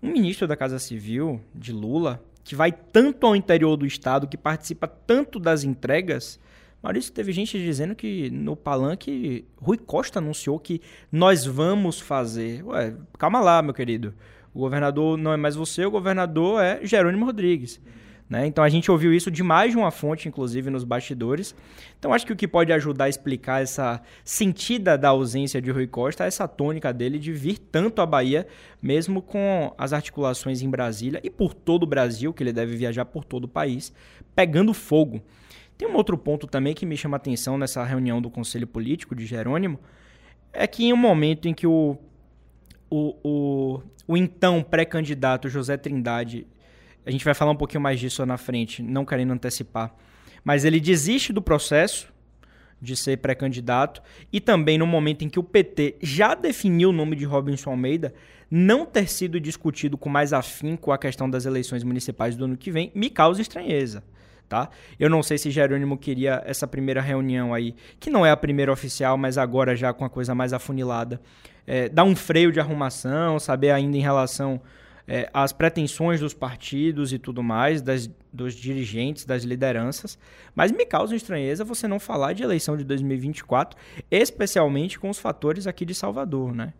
Um 0.02 0.12
ministro 0.12 0.48
da 0.48 0.58
Casa 0.58 0.80
Civil, 0.80 1.40
de 1.54 1.72
Lula, 1.72 2.22
que 2.44 2.56
vai 2.56 2.72
tanto 2.72 3.28
ao 3.28 3.36
interior 3.36 3.76
do 3.78 3.86
estado, 3.86 4.28
que 4.28 4.38
participa 4.38 4.88
tanto 4.88 5.40
das 5.40 5.64
entregas. 5.64 6.40
Maurício, 6.82 7.14
teve 7.14 7.32
gente 7.32 7.60
dizendo 7.60 7.94
que 7.94 8.30
no 8.32 8.56
palanque 8.56 9.46
Rui 9.58 9.78
Costa 9.78 10.20
anunciou 10.20 10.60
que 10.60 10.82
nós 11.12 11.46
vamos 11.46 12.00
fazer. 12.00 12.64
Ué, 12.66 12.96
calma 13.18 13.40
lá, 13.40 13.62
meu 13.62 13.74
querido. 13.74 14.14
O 14.54 14.60
governador 14.60 15.18
não 15.18 15.32
é 15.32 15.38
mais 15.38 15.56
você, 15.56 15.86
o 15.86 15.92
governador 15.92 16.62
é 16.62 16.80
Jerônimo 16.84 17.26
Rodrigues. 17.26 17.80
Né? 18.32 18.48
Então 18.48 18.64
a 18.64 18.70
gente 18.70 18.90
ouviu 18.90 19.14
isso 19.14 19.30
de 19.30 19.44
mais 19.44 19.72
de 19.72 19.78
uma 19.78 19.92
fonte, 19.92 20.30
inclusive 20.30 20.70
nos 20.70 20.86
bastidores. 20.86 21.54
Então 22.00 22.14
acho 22.14 22.26
que 22.26 22.32
o 22.32 22.36
que 22.36 22.48
pode 22.48 22.72
ajudar 22.72 23.04
a 23.04 23.10
explicar 23.10 23.62
essa 23.62 24.02
sentida 24.24 24.98
da 24.98 25.10
ausência 25.10 25.62
de 25.62 25.70
Rui 25.70 25.86
Costa 25.86 26.24
é 26.24 26.28
essa 26.28 26.48
tônica 26.48 26.94
dele 26.94 27.20
de 27.20 27.34
vir 27.34 27.58
tanto 27.58 28.02
à 28.02 28.06
Bahia, 28.06 28.48
mesmo 28.82 29.22
com 29.22 29.74
as 29.78 29.92
articulações 29.92 30.62
em 30.62 30.70
Brasília 30.70 31.20
e 31.22 31.30
por 31.30 31.54
todo 31.54 31.84
o 31.84 31.86
Brasil, 31.86 32.34
que 32.34 32.42
ele 32.42 32.54
deve 32.54 32.78
viajar 32.78 33.04
por 33.04 33.26
todo 33.26 33.44
o 33.44 33.50
país, 33.50 33.92
pegando 34.34 34.74
fogo. 34.74 35.22
Tem 35.78 35.86
um 35.86 35.96
outro 35.98 36.18
ponto 36.18 36.48
também 36.48 36.74
que 36.74 36.86
me 36.86 36.96
chama 36.96 37.18
a 37.18 37.20
atenção 37.20 37.58
nessa 37.58 37.84
reunião 37.84 38.22
do 38.22 38.30
Conselho 38.30 38.66
Político 38.66 39.14
de 39.14 39.26
Jerônimo, 39.26 39.78
é 40.54 40.66
que 40.66 40.86
em 40.86 40.94
um 40.94 40.98
momento 40.98 41.50
em 41.50 41.54
que 41.54 41.68
o 41.68 41.98
o, 42.90 43.16
o, 43.24 43.82
o 44.06 44.18
então 44.18 44.62
pré-candidato 44.62 45.48
José 45.48 45.78
Trindade, 45.78 46.46
a 47.06 47.12
gente 47.12 47.26
vai 47.26 47.34
falar 47.34 47.52
um 47.52 47.56
pouquinho 47.56 47.82
mais 47.82 48.00
disso 48.00 48.26
na 48.26 48.38
frente, 48.38 48.82
não 48.82 49.06
querendo 49.06 49.34
antecipar, 49.34 49.94
mas 50.44 50.66
ele 50.66 50.80
desiste 50.80 51.34
do 51.34 51.42
processo 51.42 52.12
de 52.82 52.96
ser 52.96 53.18
pré-candidato 53.18 54.02
e 54.34 54.40
também 54.40 54.78
no 54.78 54.88
momento 54.88 55.24
em 55.24 55.30
que 55.30 55.40
o 55.40 55.44
PT 55.44 55.98
já 56.02 56.34
definiu 56.34 56.90
o 56.90 56.94
nome 56.94 57.16
de 57.16 57.26
Robinson 57.26 57.70
Almeida, 57.70 58.14
não 58.50 58.86
ter 58.86 59.08
sido 59.08 59.40
discutido 59.40 59.98
com 59.98 60.10
mais 60.10 60.34
afinco 60.34 60.92
a 60.92 60.98
questão 60.98 61.30
das 61.30 61.46
eleições 61.46 61.84
municipais 61.84 62.36
do 62.36 62.46
ano 62.46 62.58
que 62.58 62.72
vem 62.72 62.92
me 62.96 63.10
causa 63.10 63.42
estranheza. 63.42 64.04
Tá? 64.50 64.70
Eu 65.00 65.10
não 65.10 65.24
sei 65.24 65.38
se 65.38 65.50
Jerônimo 65.50 65.98
queria 65.98 66.42
essa 66.46 66.68
primeira 66.68 67.00
reunião 67.00 67.54
aí, 67.54 67.74
que 67.98 68.10
não 68.10 68.26
é 68.26 68.32
a 68.32 68.36
primeira 68.36 68.70
oficial, 68.70 69.18
mas 69.18 69.38
agora 69.38 69.78
já 69.78 69.94
com 69.94 70.04
a 70.04 70.10
coisa 70.10 70.36
mais 70.36 70.52
afunilada, 70.52 71.22
é, 71.66 71.88
dar 71.88 72.04
um 72.04 72.14
freio 72.14 72.52
de 72.52 72.60
arrumação, 72.60 73.40
saber 73.40 73.72
ainda 73.72 73.96
em 73.96 74.02
relação 74.02 74.60
é, 75.14 75.30
às 75.34 75.52
pretensões 75.52 76.22
dos 76.22 76.34
partidos 76.34 77.12
e 77.12 77.20
tudo 77.20 77.44
mais, 77.44 77.82
das, 77.82 78.10
dos 78.32 78.56
dirigentes, 78.56 79.26
das 79.26 79.44
lideranças. 79.44 80.18
Mas 80.56 80.72
me 80.72 80.86
causa 80.86 81.14
estranheza 81.14 81.66
você 81.66 81.86
não 81.86 82.00
falar 82.00 82.32
de 82.32 82.44
eleição 82.44 82.78
de 82.78 82.86
2024, 82.86 83.78
especialmente 84.10 84.98
com 84.98 85.10
os 85.10 85.20
fatores 85.20 85.68
aqui 85.68 85.84
de 85.84 85.94
Salvador, 85.94 86.56
né? 86.56 86.72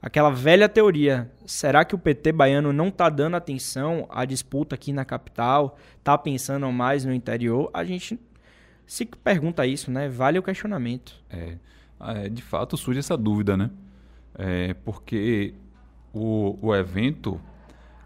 aquela 0.00 0.30
velha 0.30 0.68
teoria. 0.68 1.28
Será 1.46 1.84
que 1.84 1.96
o 1.96 1.98
PT 1.98 2.30
baiano 2.30 2.72
não 2.72 2.88
está 2.88 3.08
dando 3.08 3.34
atenção 3.34 4.06
à 4.08 4.24
disputa 4.24 4.76
aqui 4.76 4.92
na 4.92 5.04
capital? 5.04 5.76
Está 5.98 6.16
pensando 6.16 6.70
mais 6.70 7.04
no 7.04 7.12
interior? 7.12 7.70
A 7.74 7.82
gente 7.82 8.20
se 8.86 9.04
pergunta 9.04 9.66
isso, 9.66 9.90
né? 9.90 10.08
Vale 10.08 10.38
o 10.38 10.44
questionamento. 10.44 11.12
É, 11.28 11.56
é 12.00 12.28
de 12.28 12.42
fato 12.42 12.76
surge 12.76 13.00
essa 13.00 13.16
dúvida, 13.16 13.56
né? 13.56 13.68
É, 14.38 14.74
porque 14.74 15.54
o, 16.12 16.56
o 16.62 16.72
evento 16.72 17.40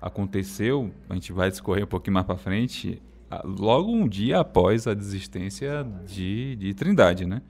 aconteceu, 0.00 0.90
a 1.08 1.14
gente 1.14 1.32
vai 1.32 1.50
discorrer 1.50 1.84
um 1.84 1.88
pouquinho 1.88 2.14
mais 2.14 2.26
para 2.26 2.36
frente, 2.36 3.02
logo 3.44 3.90
um 3.90 4.08
dia 4.08 4.40
após 4.40 4.86
a 4.86 4.94
desistência 4.94 5.86
de, 6.06 6.56
de 6.56 6.74
Trindade, 6.74 7.26
né? 7.26 7.42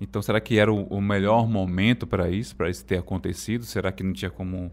Então, 0.00 0.22
será 0.22 0.40
que 0.40 0.58
era 0.58 0.72
o, 0.72 0.84
o 0.84 1.00
melhor 1.00 1.48
momento 1.48 2.06
para 2.06 2.30
isso, 2.30 2.54
para 2.54 2.70
isso 2.70 2.84
ter 2.84 2.98
acontecido? 2.98 3.64
Será 3.64 3.90
que 3.90 4.02
não 4.02 4.12
tinha 4.12 4.30
como 4.30 4.70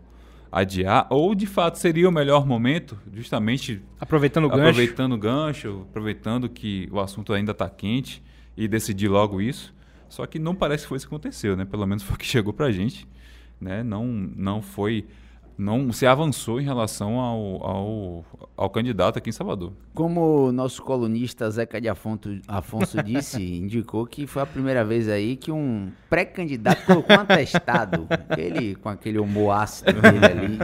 adiar? 0.51 1.07
Ou, 1.09 1.33
de 1.33 1.47
fato, 1.47 1.79
seria 1.79 2.07
o 2.07 2.11
melhor 2.11 2.45
momento, 2.45 2.97
justamente... 3.11 3.81
Aproveitando 3.99 4.45
o 4.45 4.49
gancho. 4.49 4.61
Aproveitando 4.61 5.11
o 5.13 5.17
gancho, 5.17 5.85
aproveitando 5.89 6.47
que 6.47 6.87
o 6.91 6.99
assunto 6.99 7.33
ainda 7.33 7.53
está 7.53 7.67
quente 7.67 8.23
e 8.55 8.67
decidir 8.67 9.07
logo 9.07 9.41
isso. 9.41 9.73
Só 10.07 10.27
que 10.27 10.37
não 10.37 10.53
parece 10.53 10.83
que 10.83 10.89
foi 10.89 10.97
isso 10.97 11.07
que 11.07 11.13
aconteceu, 11.13 11.57
né? 11.57 11.65
Pelo 11.65 11.87
menos 11.87 12.03
foi 12.03 12.15
o 12.15 12.19
que 12.19 12.25
chegou 12.25 12.53
para 12.53 12.67
a 12.67 12.71
gente. 12.71 13.07
Né? 13.59 13.83
Não, 13.83 14.05
não 14.05 14.61
foi 14.61 15.07
não 15.57 15.91
se 15.91 16.05
avançou 16.05 16.59
em 16.59 16.63
relação 16.63 17.19
ao, 17.19 17.65
ao, 17.65 18.25
ao, 18.57 18.69
candidato 18.69 19.17
aqui 19.17 19.29
em 19.29 19.33
Salvador. 19.33 19.73
Como 19.93 20.47
o 20.47 20.51
nosso 20.51 20.81
colunista 20.81 21.49
Zeca 21.49 21.79
de 21.79 21.87
Afonso, 21.87 22.39
Afonso 22.47 23.01
disse, 23.03 23.41
indicou 23.41 24.05
que 24.05 24.27
foi 24.27 24.41
a 24.41 24.45
primeira 24.45 24.83
vez 24.83 25.07
aí 25.07 25.35
que 25.35 25.51
um 25.51 25.91
pré-candidato 26.09 26.85
colocou 26.85 27.15
um 27.15 27.21
atestado, 27.21 28.07
aquele, 28.09 28.75
com 28.75 28.89
aquele 28.89 29.17
humor 29.17 29.51
ácido 29.51 30.01
dele 30.01 30.25
ali. 30.25 30.57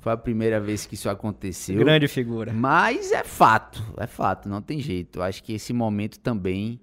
Foi 0.00 0.12
a 0.12 0.16
primeira 0.16 0.60
vez 0.60 0.86
que 0.86 0.94
isso 0.94 1.08
aconteceu. 1.08 1.78
Grande 1.78 2.08
figura. 2.08 2.52
Mas 2.52 3.12
é 3.12 3.22
fato, 3.22 3.82
é 3.96 4.06
fato, 4.06 4.48
não 4.48 4.60
tem 4.60 4.80
jeito. 4.80 5.20
Eu 5.20 5.22
acho 5.22 5.42
que 5.42 5.52
esse 5.52 5.72
momento 5.72 6.18
também 6.18 6.80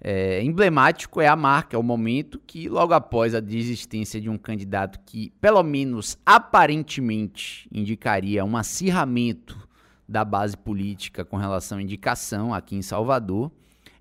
é, 0.00 0.42
emblemático 0.42 1.20
é 1.20 1.26
a 1.26 1.34
marca, 1.34 1.76
é 1.76 1.78
o 1.78 1.82
momento 1.82 2.40
que, 2.46 2.68
logo 2.68 2.94
após 2.94 3.34
a 3.34 3.40
desistência 3.40 4.20
de 4.20 4.30
um 4.30 4.38
candidato 4.38 5.00
que, 5.04 5.30
pelo 5.40 5.62
menos 5.62 6.16
aparentemente, 6.24 7.68
indicaria 7.72 8.44
um 8.44 8.56
acirramento 8.56 9.68
da 10.08 10.24
base 10.24 10.56
política 10.56 11.24
com 11.24 11.36
relação 11.36 11.78
à 11.78 11.82
indicação 11.82 12.54
aqui 12.54 12.76
em 12.76 12.82
Salvador, 12.82 13.50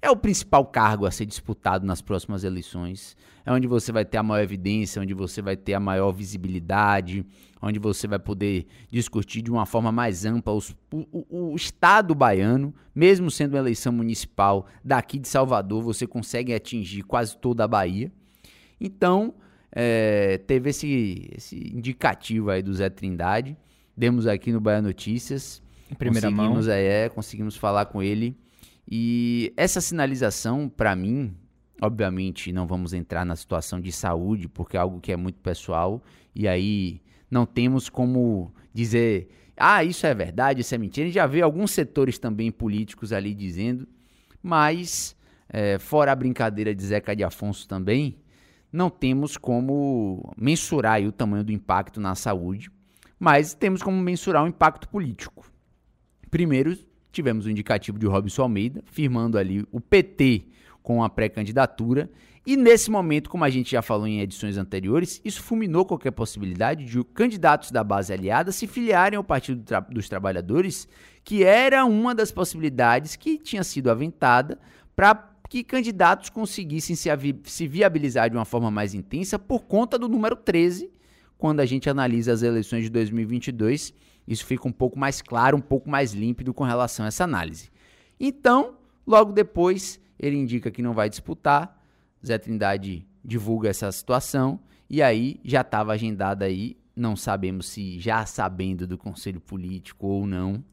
é 0.01 0.09
o 0.09 0.15
principal 0.15 0.65
cargo 0.65 1.05
a 1.05 1.11
ser 1.11 1.25
disputado 1.25 1.85
nas 1.85 2.01
próximas 2.01 2.43
eleições. 2.43 3.15
É 3.45 3.51
onde 3.51 3.67
você 3.67 3.91
vai 3.91 4.05
ter 4.05 4.17
a 4.17 4.23
maior 4.23 4.43
evidência, 4.43 5.01
onde 5.01 5.13
você 5.13 5.41
vai 5.41 5.55
ter 5.55 5.73
a 5.73 5.79
maior 5.79 6.11
visibilidade, 6.11 7.25
onde 7.61 7.79
você 7.79 8.07
vai 8.07 8.19
poder 8.19 8.67
discutir 8.91 9.41
de 9.41 9.49
uma 9.49 9.65
forma 9.65 9.91
mais 9.91 10.25
ampla 10.25 10.53
os, 10.53 10.75
o, 10.91 11.51
o, 11.51 11.55
Estado 11.55 12.13
baiano, 12.13 12.73
mesmo 12.93 13.31
sendo 13.31 13.53
uma 13.53 13.59
eleição 13.59 13.91
municipal 13.91 14.67
daqui 14.83 15.17
de 15.17 15.27
Salvador, 15.27 15.81
você 15.81 16.05
consegue 16.05 16.53
atingir 16.53 17.03
quase 17.03 17.37
toda 17.37 17.63
a 17.63 17.67
Bahia. 17.67 18.11
Então, 18.79 19.33
é, 19.71 20.37
teve 20.39 20.69
esse, 20.69 21.29
esse 21.35 21.55
indicativo 21.73 22.51
aí 22.51 22.61
do 22.61 22.73
Zé 22.73 22.89
Trindade. 22.89 23.57
Demos 23.95 24.27
aqui 24.27 24.51
no 24.51 24.59
Bahia 24.61 24.81
Notícias. 24.81 25.61
Em 25.89 25.95
primeira 25.95 26.29
mão. 26.29 26.53
conseguimos, 26.53 26.67
É, 26.67 27.09
conseguimos 27.09 27.55
falar 27.55 27.85
com 27.85 28.03
ele. 28.03 28.35
E 28.89 29.53
essa 29.57 29.81
sinalização, 29.81 30.69
para 30.69 30.95
mim, 30.95 31.35
obviamente 31.81 32.51
não 32.53 32.65
vamos 32.65 32.93
entrar 32.93 33.25
na 33.25 33.35
situação 33.35 33.81
de 33.81 33.91
saúde, 33.91 34.47
porque 34.47 34.77
é 34.77 34.79
algo 34.79 35.01
que 35.01 35.11
é 35.11 35.17
muito 35.17 35.39
pessoal. 35.39 36.01
E 36.33 36.47
aí 36.47 37.01
não 37.29 37.45
temos 37.45 37.89
como 37.89 38.53
dizer, 38.73 39.29
ah, 39.57 39.83
isso 39.83 40.05
é 40.05 40.13
verdade, 40.13 40.61
isso 40.61 40.73
é 40.73 40.77
mentira. 40.77 41.05
A 41.05 41.07
gente 41.07 41.15
já 41.15 41.27
vê 41.27 41.41
alguns 41.41 41.71
setores 41.71 42.17
também 42.17 42.51
políticos 42.51 43.11
ali 43.11 43.33
dizendo, 43.33 43.87
mas 44.41 45.15
é, 45.49 45.77
fora 45.79 46.11
a 46.11 46.15
brincadeira 46.15 46.73
de 46.73 46.85
Zeca 46.85 47.15
de 47.15 47.23
Afonso 47.23 47.67
também, 47.67 48.17
não 48.71 48.89
temos 48.89 49.37
como 49.37 50.33
mensurar 50.37 51.01
o 51.03 51.11
tamanho 51.11 51.43
do 51.43 51.51
impacto 51.51 51.99
na 51.99 52.15
saúde, 52.15 52.69
mas 53.19 53.53
temos 53.53 53.81
como 53.81 53.99
mensurar 54.01 54.43
o 54.43 54.47
impacto 54.47 54.87
político. 54.89 55.49
Primeiro, 56.29 56.77
tivemos 57.17 57.45
o 57.45 57.49
indicativo 57.49 57.97
de 57.97 58.05
Robson 58.05 58.43
Almeida, 58.43 58.83
firmando 58.85 59.37
ali 59.37 59.65
o 59.71 59.81
PT 59.81 60.45
com 60.83 61.03
a 61.03 61.09
pré-candidatura, 61.09 62.09
e 62.45 62.55
nesse 62.55 62.89
momento, 62.89 63.29
como 63.29 63.43
a 63.43 63.49
gente 63.49 63.71
já 63.71 63.81
falou 63.81 64.07
em 64.07 64.21
edições 64.21 64.57
anteriores, 64.57 65.19
isso 65.25 65.41
fulminou 65.41 65.83
qualquer 65.83 66.11
possibilidade 66.11 66.85
de 66.85 67.03
candidatos 67.03 67.71
da 67.71 67.83
base 67.83 68.13
aliada 68.13 68.53
se 68.53 68.65
filiarem 68.67 69.17
ao 69.17 69.23
Partido 69.23 69.61
dos 69.89 70.07
Trabalhadores, 70.07 70.87
que 71.25 71.43
era 71.43 71.83
uma 71.83 72.15
das 72.15 72.31
possibilidades 72.31 73.17
que 73.17 73.37
tinha 73.37 73.65
sido 73.65 73.91
aventada 73.91 74.57
para 74.95 75.29
que 75.49 75.61
candidatos 75.61 76.29
conseguissem 76.29 76.95
se, 76.95 77.09
se 77.43 77.67
viabilizar 77.67 78.29
de 78.29 78.37
uma 78.37 78.45
forma 78.45 78.71
mais 78.71 78.93
intensa 78.93 79.37
por 79.37 79.65
conta 79.65 79.99
do 79.99 80.07
número 80.07 80.35
13, 80.37 80.89
quando 81.37 81.59
a 81.59 81.65
gente 81.65 81.89
analisa 81.89 82.31
as 82.31 82.43
eleições 82.43 82.83
de 82.83 82.89
2022. 82.89 83.93
Isso 84.27 84.45
fica 84.45 84.67
um 84.67 84.71
pouco 84.71 84.99
mais 84.99 85.21
claro, 85.21 85.55
um 85.55 85.61
pouco 85.61 85.89
mais 85.89 86.13
límpido 86.13 86.53
com 86.53 86.63
relação 86.63 87.05
a 87.05 87.07
essa 87.07 87.23
análise. 87.23 87.69
Então, 88.19 88.75
logo 89.05 89.31
depois, 89.31 89.99
ele 90.19 90.35
indica 90.35 90.69
que 90.69 90.81
não 90.81 90.93
vai 90.93 91.09
disputar. 91.09 91.81
Zé 92.25 92.37
Trindade 92.37 93.07
divulga 93.23 93.69
essa 93.69 93.91
situação 93.91 94.59
e 94.89 95.01
aí 95.01 95.39
já 95.43 95.61
estava 95.61 95.93
agendada 95.93 96.45
aí, 96.45 96.77
não 96.95 97.15
sabemos 97.15 97.67
se 97.67 97.99
já 97.99 98.25
sabendo 98.25 98.87
do 98.87 98.97
conselho 98.97 99.39
político 99.39 100.07
ou 100.07 100.25
não, 100.25 100.63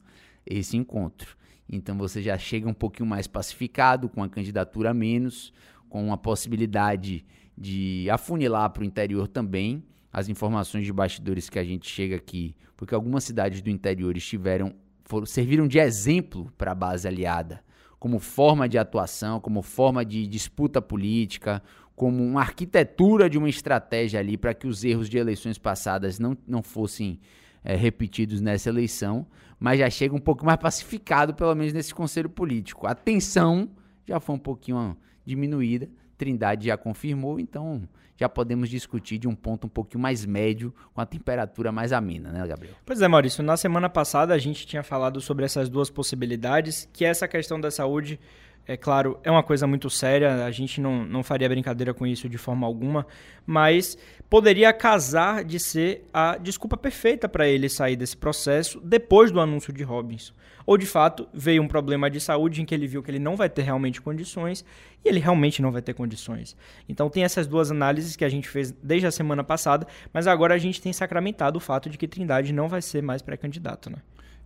esse 0.45 0.75
encontro. 0.75 1.37
Então 1.69 1.97
você 1.97 2.21
já 2.21 2.37
chega 2.37 2.67
um 2.67 2.73
pouquinho 2.73 3.07
mais 3.07 3.27
pacificado, 3.27 4.09
com 4.09 4.23
a 4.23 4.29
candidatura 4.29 4.91
a 4.91 4.93
menos, 4.93 5.53
com 5.89 6.11
a 6.11 6.17
possibilidade 6.17 7.25
de 7.57 8.09
afunilar 8.09 8.69
para 8.71 8.81
o 8.81 8.85
interior 8.85 9.27
também 9.27 9.83
as 10.15 10.29
informações 10.29 10.85
de 10.85 10.93
bastidores 10.93 11.49
que 11.49 11.59
a 11.59 11.63
gente 11.65 11.89
chega 11.89 12.15
aqui, 12.15 12.55
porque 12.77 12.95
algumas 12.95 13.25
cidades 13.25 13.61
do 13.61 13.69
interior 13.69 14.15
estiveram 14.15 14.73
foram, 15.03 15.25
serviram 15.25 15.67
de 15.67 15.77
exemplo 15.77 16.49
para 16.57 16.71
a 16.71 16.75
base 16.75 17.05
aliada, 17.05 17.61
como 17.99 18.17
forma 18.17 18.69
de 18.69 18.77
atuação, 18.77 19.41
como 19.41 19.61
forma 19.61 20.05
de 20.05 20.25
disputa 20.25 20.81
política, 20.81 21.61
como 21.97 22.23
uma 22.23 22.39
arquitetura 22.39 23.29
de 23.29 23.37
uma 23.37 23.49
estratégia 23.49 24.17
ali 24.21 24.37
para 24.37 24.53
que 24.53 24.65
os 24.65 24.85
erros 24.85 25.09
de 25.09 25.17
eleições 25.17 25.57
passadas 25.57 26.17
não, 26.17 26.37
não 26.47 26.63
fossem 26.63 27.19
é, 27.61 27.75
repetidos 27.75 28.39
nessa 28.39 28.69
eleição, 28.69 29.27
mas 29.59 29.79
já 29.79 29.89
chega 29.89 30.15
um 30.15 30.19
pouco 30.19 30.45
mais 30.45 30.57
pacificado, 30.57 31.33
pelo 31.33 31.53
menos 31.55 31.73
nesse 31.73 31.93
conselho 31.93 32.29
político. 32.29 32.87
A 32.87 32.95
tensão 32.95 33.69
já 34.05 34.21
foi 34.21 34.35
um 34.35 34.39
pouquinho 34.39 34.95
diminuída, 35.25 35.89
Trindade 36.17 36.67
já 36.67 36.77
confirmou, 36.77 37.39
então 37.39 37.81
já 38.17 38.29
podemos 38.29 38.69
discutir 38.69 39.17
de 39.17 39.27
um 39.27 39.35
ponto 39.35 39.67
um 39.67 39.69
pouquinho 39.69 40.01
mais 40.01 40.25
médio, 40.25 40.73
com 40.93 41.01
a 41.01 41.05
temperatura 41.05 41.71
mais 41.71 41.91
amena, 41.91 42.31
né, 42.31 42.47
Gabriel? 42.47 42.75
Pois 42.85 43.01
é, 43.01 43.07
Maurício. 43.07 43.43
Na 43.43 43.57
semana 43.57 43.89
passada 43.89 44.33
a 44.33 44.37
gente 44.37 44.65
tinha 44.65 44.83
falado 44.83 45.19
sobre 45.19 45.43
essas 45.43 45.67
duas 45.69 45.89
possibilidades, 45.89 46.87
que 46.93 47.03
essa 47.03 47.27
questão 47.27 47.59
da 47.59 47.69
saúde 47.69 48.19
é 48.67 48.75
claro, 48.75 49.19
é 49.23 49.29
uma 49.29 49.43
coisa 49.43 49.67
muito 49.67 49.89
séria, 49.89 50.45
a 50.45 50.51
gente 50.51 50.81
não, 50.81 51.05
não 51.05 51.23
faria 51.23 51.47
brincadeira 51.47 51.93
com 51.93 52.05
isso 52.05 52.27
de 52.27 52.37
forma 52.37 52.65
alguma, 52.65 53.05
mas 53.45 53.97
poderia 54.29 54.73
casar 54.73 55.43
de 55.43 55.59
ser 55.59 56.03
a 56.11 56.37
desculpa 56.37 56.75
perfeita 56.75 57.29
para 57.29 57.47
ele 57.47 57.69
sair 57.69 57.95
desse 57.95 58.17
processo 58.17 58.81
depois 58.83 59.31
do 59.31 59.39
anúncio 59.39 59.71
de 59.71 59.83
Robinson. 59.83 60.33
Ou 60.65 60.77
de 60.79 60.85
fato 60.87 61.27
veio 61.31 61.61
um 61.61 61.67
problema 61.67 62.09
de 62.09 62.19
saúde 62.19 62.59
em 62.59 62.65
que 62.65 62.73
ele 62.73 62.87
viu 62.87 63.03
que 63.03 63.11
ele 63.11 63.19
não 63.19 63.35
vai 63.35 63.47
ter 63.47 63.61
realmente 63.61 64.01
condições 64.01 64.65
e 65.03 65.09
ele 65.09 65.19
realmente 65.19 65.61
não 65.61 65.71
vai 65.71 65.81
ter 65.81 65.93
condições. 65.93 66.57
Então 66.89 67.07
tem 67.07 67.23
essas 67.23 67.45
duas 67.45 67.69
análises 67.69 68.15
que 68.15 68.25
a 68.25 68.29
gente 68.29 68.49
fez 68.49 68.71
desde 68.71 69.05
a 69.05 69.11
semana 69.11 69.43
passada, 69.43 69.85
mas 70.11 70.25
agora 70.25 70.55
a 70.55 70.57
gente 70.57 70.81
tem 70.81 70.91
sacramentado 70.91 71.57
o 71.57 71.61
fato 71.61 71.87
de 71.87 71.99
que 71.99 72.07
Trindade 72.07 72.51
não 72.51 72.67
vai 72.67 72.81
ser 72.81 73.03
mais 73.03 73.21
pré-candidato, 73.21 73.91
né? 73.91 73.97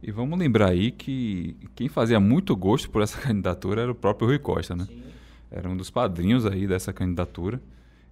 E 0.02 0.12
vamos 0.12 0.40
lembrar 0.40 0.70
aí 0.70 0.92
que 0.92 1.56
quem 1.76 1.90
fazia 1.90 2.20
muito 2.20 2.56
gosto 2.56 2.90
por 2.90 3.02
essa 3.02 3.20
candidatura 3.22 3.82
era 3.82 3.92
o 3.92 3.96
próprio 3.96 4.28
Rui 4.28 4.40
Costa, 4.40 4.76
né? 4.76 4.86
Sim. 4.86 5.04
Era 5.52 5.70
um 5.70 5.76
dos 5.76 5.90
padrinhos 5.90 6.46
aí 6.46 6.68
dessa 6.68 6.94
candidatura. 6.94 7.62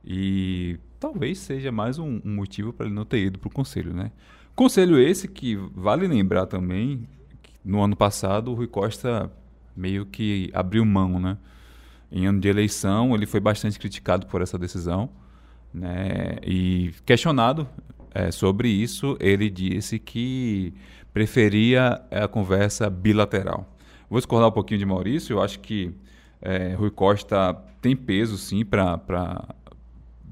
E 0.03 0.79
talvez 0.99 1.37
seja 1.39 1.71
mais 1.71 1.99
um, 1.99 2.19
um 2.23 2.35
motivo 2.35 2.73
para 2.73 2.85
ele 2.85 2.95
não 2.95 3.05
ter 3.05 3.19
ido 3.19 3.39
para 3.39 3.47
o 3.47 3.51
conselho, 3.51 3.93
né? 3.93 4.11
Conselho 4.55 4.97
esse 4.97 5.27
que 5.27 5.55
vale 5.55 6.07
lembrar 6.07 6.47
também 6.47 7.07
que 7.43 7.51
no 7.63 7.83
ano 7.83 7.95
passado 7.95 8.51
o 8.51 8.55
Rui 8.55 8.67
Costa 8.67 9.31
meio 9.75 10.05
que 10.05 10.49
abriu 10.53 10.83
mão, 10.83 11.19
né? 11.19 11.37
Em 12.11 12.25
ano 12.25 12.39
de 12.39 12.47
eleição 12.47 13.13
ele 13.13 13.25
foi 13.25 13.39
bastante 13.39 13.77
criticado 13.77 14.25
por 14.27 14.41
essa 14.41 14.57
decisão, 14.57 15.09
né? 15.73 16.37
E 16.43 16.91
questionado 17.05 17.67
é, 18.13 18.31
sobre 18.31 18.69
isso 18.69 19.15
ele 19.19 19.49
disse 19.49 19.99
que 19.99 20.73
preferia 21.17 21.99
a 22.11 22.27
conversa 22.27 22.91
bilateral. 22.91 23.67
Vou 24.07 24.19
discordar 24.19 24.49
um 24.49 24.51
pouquinho 24.51 24.77
de 24.77 24.85
Maurício, 24.85 25.33
eu 25.33 25.41
acho 25.41 25.59
que 25.59 25.91
é, 26.39 26.75
Rui 26.75 26.91
Costa 26.91 27.55
tem 27.81 27.95
peso, 27.95 28.37
sim, 28.37 28.63
para. 28.63 29.01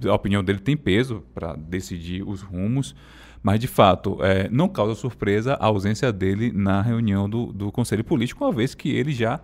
A 0.06 0.14
opinião 0.14 0.44
dele 0.44 0.60
tem 0.60 0.78
peso 0.78 1.24
para 1.34 1.56
decidir 1.56 2.22
os 2.22 2.44
rumos, 2.44 2.96
mas 3.42 3.60
de 3.60 3.66
fato 3.66 4.24
é, 4.24 4.48
não 4.50 4.70
causa 4.70 4.94
surpresa 4.94 5.56
a 5.56 5.66
ausência 5.66 6.14
dele 6.14 6.52
na 6.54 6.84
reunião 6.84 7.28
do, 7.28 7.48
do 7.52 7.72
Conselho 7.72 8.04
Político, 8.04 8.46
uma 8.46 8.54
vez 8.54 8.76
que 8.76 8.92
ele 8.92 9.12
já 9.12 9.40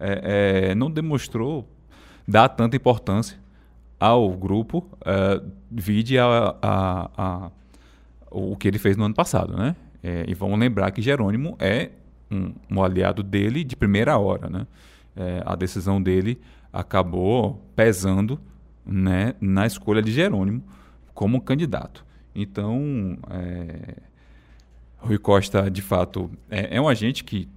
é, 0.00 0.70
é 0.70 0.74
não 0.74 0.90
demonstrou 0.90 1.68
dar 2.26 2.48
tanta 2.48 2.74
importância 2.74 3.38
ao 4.00 4.30
grupo, 4.30 4.88
é, 5.04 5.42
vide 5.70 6.18
a, 6.18 6.56
a, 6.62 7.10
a, 7.18 7.50
o 8.30 8.56
que 8.56 8.66
ele 8.66 8.78
fez 8.78 8.96
no 8.96 9.04
ano 9.04 9.14
passado, 9.14 9.54
né? 9.54 9.76
É, 10.06 10.24
e 10.28 10.34
vamos 10.34 10.56
lembrar 10.56 10.92
que 10.92 11.02
Jerônimo 11.02 11.56
é 11.58 11.90
um, 12.30 12.54
um 12.70 12.80
aliado 12.80 13.24
dele 13.24 13.64
de 13.64 13.74
primeira 13.74 14.16
hora. 14.16 14.48
Né? 14.48 14.64
É, 15.16 15.42
a 15.44 15.56
decisão 15.56 16.00
dele 16.00 16.40
acabou 16.72 17.60
pesando 17.74 18.40
né, 18.86 19.34
na 19.40 19.66
escolha 19.66 20.00
de 20.00 20.12
Jerônimo 20.12 20.62
como 21.12 21.40
candidato. 21.40 22.06
Então, 22.32 23.18
é, 23.28 23.96
Rui 24.98 25.18
Costa, 25.18 25.68
de 25.68 25.82
fato, 25.82 26.30
é, 26.48 26.76
é, 26.76 26.80
um 26.80 26.86
agente 26.86 27.24
que 27.24 27.48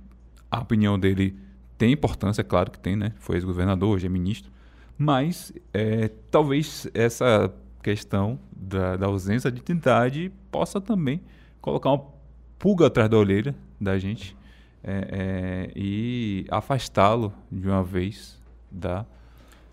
a 0.50 0.60
opinião 0.60 0.98
dele 0.98 1.38
tem 1.78 1.92
importância, 1.92 2.44
claro 2.44 2.72
que 2.72 2.80
tem, 2.80 2.96
né? 2.96 3.14
Foi 3.20 3.36
ex-governador, 3.36 3.90
hoje 3.90 4.08
é 4.08 4.10
ministro. 4.10 4.52
Mas 4.98 5.54
é, 5.72 6.10
talvez 6.32 6.88
essa 6.96 7.54
questão 7.84 8.40
da, 8.52 8.98
da 8.98 9.06
ausência 9.06 9.52
de 9.52 9.60
identidade 9.60 10.32
possa 10.50 10.82
também 10.82 11.22
colocar 11.62 11.92
um 11.92 12.19
pulga 12.60 12.88
atrás 12.88 13.10
da 13.10 13.18
orelha 13.18 13.56
da 13.80 13.98
gente 13.98 14.38
é, 14.84 15.08
é, 15.12 15.72
e 15.76 16.46
afastá-lo 16.52 17.34
de 17.52 17.68
uma 17.68 17.84
vez 17.84 18.40
da, 18.70 19.06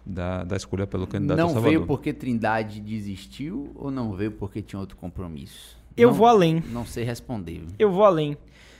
da, 0.05 0.44
da 0.44 0.57
escolha 0.57 0.87
pelo 0.87 1.07
candidato 1.07 1.37
Não 1.37 1.49
Salvador. 1.49 1.68
veio 1.70 1.87
porque 1.87 2.12
Trindade 2.12 2.81
desistiu 2.81 3.72
ou 3.75 3.90
não 3.90 4.12
veio 4.12 4.33
porque 4.33 4.62
tinha 4.62 4.79
outro 4.79 4.96
compromisso? 4.96 5.77
Eu 5.96 6.09
não, 6.09 6.14
vou 6.14 6.27
além. 6.27 6.62
Não 6.70 6.87
sei 6.87 7.05
responder. 7.05 7.62
Eu 7.79 7.90
vou 7.90 8.05
além. 8.05 8.37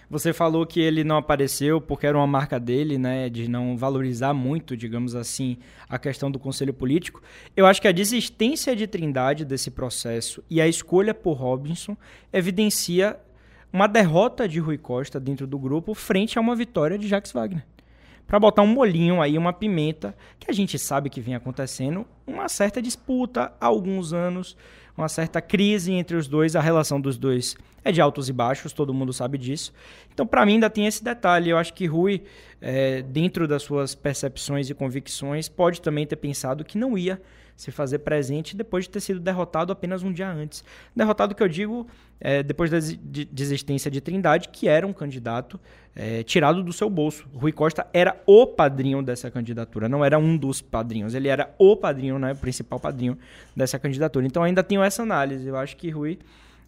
Você 0.09 0.33
falou 0.33 0.65
que 0.65 0.79
ele 0.79 1.03
não 1.03 1.17
apareceu 1.17 1.81
porque 1.81 2.07
era 2.07 2.17
uma 2.17 2.29
marca 2.29 2.61
dele, 2.61 2.97
né, 2.97 3.29
de 3.29 3.49
não 3.49 3.77
valorizar 3.77 4.33
muito, 4.33 4.77
digamos 4.77 5.17
assim, 5.17 5.57
a 5.89 5.99
questão 5.99 6.31
do 6.31 6.39
conselho 6.39 6.73
político. 6.73 7.21
Eu 7.57 7.67
acho 7.67 7.83
que 7.83 7.89
a 7.89 7.93
desistência 7.93 8.77
de 8.77 8.87
Trindade 8.87 9.45
desse 9.45 9.69
processo 9.69 10.45
e 10.49 10.61
a 10.61 10.69
escolha 10.69 11.13
por 11.13 11.33
Robinson 11.33 11.97
evidencia 12.33 13.19
uma 13.73 13.87
derrota 13.87 14.49
de 14.49 14.59
Rui 14.59 14.79
Costa 14.79 15.21
dentro 15.21 15.47
do 15.47 15.59
grupo 15.59 15.95
frente 15.95 16.39
a 16.39 16.41
uma 16.41 16.57
vitória 16.57 16.99
de 16.99 17.09
Jacques 17.09 17.33
Wagner. 17.33 17.65
Para 18.27 18.41
botar 18.41 18.63
um 18.63 18.67
molinho 18.67 19.23
aí, 19.23 19.39
uma 19.39 19.53
pimenta, 19.53 20.17
que 20.39 20.51
a 20.51 20.55
gente 20.55 20.79
sabe 20.79 21.09
que 21.09 21.21
vem 21.21 21.35
acontecendo 21.35 22.05
uma 22.27 22.49
certa 22.49 22.83
disputa 22.83 23.53
há 23.61 23.67
alguns 23.67 24.13
anos, 24.13 24.57
uma 24.97 25.09
certa 25.09 25.41
crise 25.41 25.93
entre 25.93 26.17
os 26.17 26.27
dois, 26.27 26.57
a 26.57 26.61
relação 26.61 27.01
dos 27.01 27.17
dois 27.17 27.57
é 27.85 27.93
de 27.93 28.01
altos 28.01 28.29
e 28.29 28.33
baixos, 28.33 28.73
todo 28.73 28.93
mundo 28.93 29.13
sabe 29.13 29.39
disso. 29.39 29.73
Então, 30.13 30.27
para 30.27 30.45
mim, 30.45 30.55
ainda 30.55 30.69
tem 30.69 30.87
esse 30.87 31.05
detalhe. 31.05 31.51
Eu 31.51 31.59
acho 31.59 31.73
que 31.73 31.87
Rui, 31.87 32.25
é, 32.61 33.03
dentro 33.03 33.47
das 33.47 33.63
suas 33.63 33.95
percepções 33.95 34.69
e 34.69 34.75
convicções, 34.75 35.49
pode 35.49 35.81
também 35.81 36.05
ter 36.05 36.17
pensado 36.17 36.65
que 36.65 36.77
não 36.77 36.99
ia 36.99 37.23
se 37.57 37.71
fazer 37.71 38.01
presente 38.01 38.55
depois 38.57 38.85
de 38.85 38.91
ter 38.91 39.01
sido 39.01 39.19
derrotado 39.19 39.73
apenas 39.73 40.03
um 40.03 40.13
dia 40.13 40.31
antes. 40.31 40.63
Derrotado 40.95 41.35
que 41.35 41.43
eu 41.43 41.49
digo 41.49 41.87
é, 42.21 42.43
depois 42.43 42.71
da 42.71 42.79
desistência 42.79 43.91
de 43.91 44.01
Trindade, 44.01 44.49
que 44.49 44.69
era 44.69 44.87
um 44.87 44.93
candidato 44.93 45.59
é, 45.95 46.23
tirado 46.23 46.63
do 46.63 46.73
seu 46.73 46.91
bolso. 46.91 47.27
Rui 47.35 47.53
Costa 47.53 47.87
era 47.93 48.21
o 48.27 48.47
padrinho 48.47 49.03
dessa 49.03 49.31
candidatura, 49.31 49.89
não 49.89 50.05
era 50.05 50.19
um 50.19 50.37
dos 50.37 50.61
padrinhos, 50.61 51.15
ele 51.15 51.29
era 51.29 51.55
o 51.59 51.77
padrinho, 51.77 52.19
né, 52.19 52.33
o 52.33 52.37
principal 52.37 52.79
padrinho 52.79 53.17
dessa 53.57 53.79
candidatura. 53.79 54.27
Então 54.27 54.43
ainda 54.43 54.63
tenho 54.63 54.83
essa 54.83 55.03
análise. 55.03 55.47
Eu 55.47 55.57
acho 55.57 55.77
que 55.77 55.89
Rui 55.89 56.19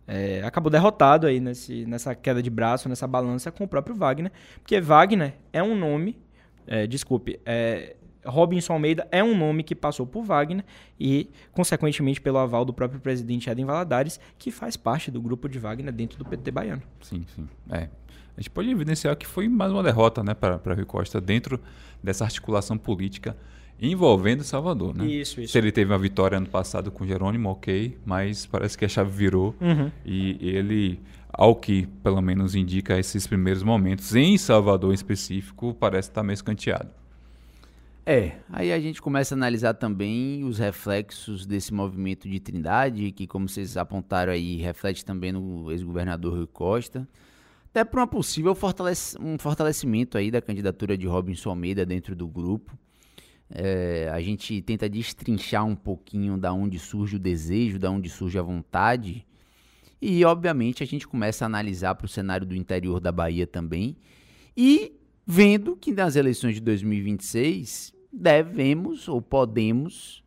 é, 0.06 0.42
acabou 0.42 0.70
derrotado 0.70 1.26
aí 1.26 1.38
nesse, 1.38 1.84
nessa 1.84 2.14
queda 2.14 2.42
de 2.42 2.48
braço, 2.48 2.88
nessa 2.88 3.06
balança 3.06 3.52
com 3.52 3.64
o 3.64 3.68
próprio 3.68 3.94
Wagner, 3.94 4.32
porque 4.62 4.80
Wagner 4.80 5.34
é 5.52 5.62
um 5.62 5.76
nome, 5.76 6.18
é, 6.66 6.86
desculpe, 6.86 7.38
é, 7.44 7.94
Robinson 8.24 8.74
Almeida 8.74 9.06
é 9.10 9.22
um 9.22 9.36
nome 9.36 9.62
que 9.62 9.74
passou 9.74 10.06
por 10.06 10.24
Wagner 10.24 10.64
e, 10.98 11.30
consequentemente, 11.52 12.20
pelo 12.20 12.38
aval 12.38 12.64
do 12.64 12.72
próprio 12.72 13.00
presidente 13.00 13.48
Eden 13.48 13.64
Valadares, 13.64 14.20
que 14.38 14.50
faz 14.50 14.76
parte 14.76 15.10
do 15.10 15.20
grupo 15.20 15.48
de 15.48 15.58
Wagner 15.58 15.92
dentro 15.92 16.18
do 16.18 16.24
PT 16.24 16.50
baiano. 16.50 16.82
Sim, 17.00 17.24
sim. 17.34 17.48
É. 17.70 17.88
A 18.36 18.40
gente 18.40 18.50
pode 18.50 18.70
evidenciar 18.70 19.16
que 19.16 19.26
foi 19.26 19.48
mais 19.48 19.72
uma 19.72 19.82
derrota 19.82 20.22
né, 20.22 20.32
para 20.32 20.74
Rui 20.74 20.84
Costa 20.84 21.20
dentro 21.20 21.60
dessa 22.02 22.24
articulação 22.24 22.78
política 22.78 23.36
envolvendo 23.80 24.42
Salvador. 24.42 24.94
Né? 24.94 25.06
Isso, 25.06 25.40
isso. 25.40 25.52
Se 25.52 25.58
ele 25.58 25.70
teve 25.70 25.92
uma 25.92 25.98
vitória 25.98 26.36
ano 26.36 26.48
passado 26.48 26.90
com 26.90 27.06
Jerônimo, 27.06 27.48
ok, 27.50 27.96
mas 28.04 28.46
parece 28.46 28.76
que 28.76 28.84
a 28.84 28.88
chave 28.88 29.10
virou 29.10 29.54
uhum. 29.60 29.90
e 30.04 30.36
ele, 30.40 31.00
ao 31.32 31.54
que 31.54 31.86
pelo 32.02 32.20
menos 32.20 32.54
indica 32.54 32.98
esses 32.98 33.26
primeiros 33.26 33.62
momentos, 33.62 34.14
em 34.14 34.36
Salvador 34.36 34.90
em 34.90 34.94
específico, 34.94 35.74
parece 35.74 36.08
estar 36.08 36.22
meio 36.22 36.34
escanteado. 36.34 36.90
É, 38.10 38.38
aí 38.48 38.72
a 38.72 38.80
gente 38.80 39.02
começa 39.02 39.34
a 39.34 39.36
analisar 39.36 39.74
também 39.74 40.42
os 40.42 40.58
reflexos 40.58 41.44
desse 41.44 41.74
movimento 41.74 42.26
de 42.26 42.40
Trindade, 42.40 43.12
que, 43.12 43.26
como 43.26 43.46
vocês 43.46 43.76
apontaram 43.76 44.32
aí, 44.32 44.56
reflete 44.56 45.04
também 45.04 45.30
no 45.30 45.70
ex-governador 45.70 46.32
Rui 46.32 46.46
Costa, 46.46 47.06
até 47.66 47.84
para 47.84 48.00
uma 48.00 48.06
possível 48.06 48.56
um 49.20 49.38
fortalecimento 49.38 50.16
aí 50.16 50.30
da 50.30 50.40
candidatura 50.40 50.96
de 50.96 51.06
Robinson 51.06 51.50
Almeida 51.50 51.84
dentro 51.84 52.16
do 52.16 52.26
grupo. 52.26 52.78
É, 53.50 54.08
a 54.10 54.22
gente 54.22 54.62
tenta 54.62 54.88
destrinchar 54.88 55.66
um 55.66 55.76
pouquinho 55.76 56.38
da 56.38 56.50
onde 56.50 56.78
surge 56.78 57.16
o 57.16 57.18
desejo, 57.18 57.78
da 57.78 57.90
onde 57.90 58.08
surge 58.08 58.38
a 58.38 58.42
vontade, 58.42 59.26
e 60.00 60.24
obviamente 60.24 60.82
a 60.82 60.86
gente 60.86 61.06
começa 61.06 61.44
a 61.44 61.46
analisar 61.46 61.94
para 61.94 62.06
o 62.06 62.08
cenário 62.08 62.46
do 62.46 62.56
interior 62.56 63.00
da 63.00 63.12
Bahia 63.12 63.46
também, 63.46 63.98
e 64.56 64.98
vendo 65.26 65.76
que 65.76 65.92
nas 65.92 66.16
eleições 66.16 66.54
de 66.54 66.62
2026 66.62 67.97
devemos 68.18 69.08
ou 69.08 69.22
podemos. 69.22 70.22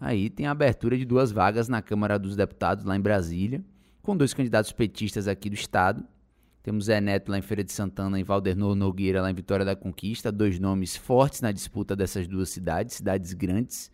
Aí 0.00 0.28
tem 0.28 0.46
a 0.46 0.50
abertura 0.50 0.96
de 0.96 1.04
duas 1.04 1.30
vagas 1.30 1.68
na 1.68 1.80
Câmara 1.80 2.18
dos 2.18 2.34
Deputados, 2.34 2.84
lá 2.84 2.96
em 2.96 3.00
Brasília, 3.00 3.64
com 4.02 4.16
dois 4.16 4.34
candidatos 4.34 4.72
petistas 4.72 5.28
aqui 5.28 5.48
do 5.48 5.54
Estado. 5.54 6.04
Temos 6.62 6.86
Zé 6.86 7.00
Neto 7.00 7.30
lá 7.30 7.38
em 7.38 7.42
Feira 7.42 7.62
de 7.62 7.72
Santana 7.72 8.18
e 8.18 8.22
Valdernor 8.22 8.74
Nogueira 8.74 9.20
lá 9.20 9.30
em 9.30 9.34
Vitória 9.34 9.64
da 9.64 9.76
Conquista, 9.76 10.32
dois 10.32 10.58
nomes 10.58 10.96
fortes 10.96 11.42
na 11.42 11.52
disputa 11.52 11.94
dessas 11.94 12.26
duas 12.26 12.48
cidades, 12.48 12.96
cidades 12.96 13.34
grandes, 13.34 13.90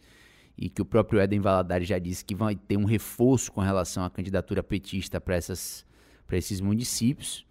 e 0.56 0.70
que 0.70 0.80
o 0.80 0.84
próprio 0.84 1.20
Eden 1.20 1.40
Valadares 1.40 1.88
já 1.88 1.98
disse 1.98 2.24
que 2.24 2.34
vai 2.34 2.54
ter 2.54 2.76
um 2.76 2.84
reforço 2.84 3.50
com 3.50 3.60
relação 3.60 4.04
à 4.04 4.10
candidatura 4.10 4.62
petista 4.62 5.20
para 5.20 5.36
esses 5.36 6.60
municípios. 6.60 7.44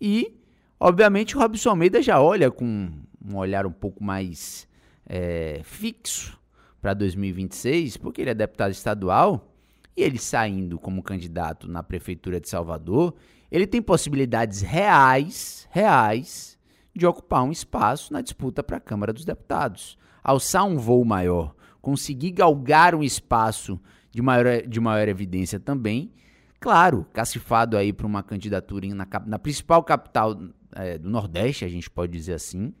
E, 0.00 0.34
obviamente, 0.80 1.36
o 1.36 1.40
Robson 1.40 1.70
Almeida 1.70 2.02
já 2.02 2.20
olha 2.20 2.50
com 2.50 2.90
um 3.24 3.36
olhar 3.36 3.66
um 3.66 3.72
pouco 3.72 4.02
mais 4.02 4.66
é, 5.06 5.60
fixo 5.64 6.38
para 6.80 6.94
2026, 6.94 7.96
porque 7.96 8.22
ele 8.22 8.30
é 8.30 8.34
deputado 8.34 8.72
estadual 8.72 9.54
e 9.96 10.02
ele 10.02 10.18
saindo 10.18 10.78
como 10.78 11.02
candidato 11.02 11.68
na 11.68 11.82
prefeitura 11.82 12.40
de 12.40 12.48
Salvador, 12.48 13.14
ele 13.50 13.66
tem 13.66 13.80
possibilidades 13.80 14.60
reais, 14.60 15.68
reais, 15.70 16.58
de 16.94 17.06
ocupar 17.06 17.42
um 17.42 17.52
espaço 17.52 18.12
na 18.12 18.20
disputa 18.20 18.62
para 18.62 18.76
a 18.76 18.80
Câmara 18.80 19.12
dos 19.12 19.24
Deputados, 19.24 19.96
alçar 20.22 20.64
um 20.64 20.76
voo 20.76 21.04
maior, 21.04 21.54
conseguir 21.80 22.30
galgar 22.30 22.94
um 22.94 23.02
espaço 23.02 23.80
de 24.10 24.22
maior, 24.22 24.62
de 24.62 24.80
maior 24.80 25.08
evidência 25.08 25.58
também. 25.58 26.12
Claro, 26.60 27.06
cacifado 27.12 27.76
aí 27.76 27.92
para 27.92 28.06
uma 28.06 28.22
candidatura 28.22 28.86
na, 28.94 29.06
na 29.26 29.38
principal 29.38 29.82
capital 29.82 30.38
é, 30.74 30.98
do 30.98 31.10
Nordeste, 31.10 31.64
a 31.64 31.68
gente 31.68 31.90
pode 31.90 32.12
dizer 32.12 32.34
assim, 32.34 32.72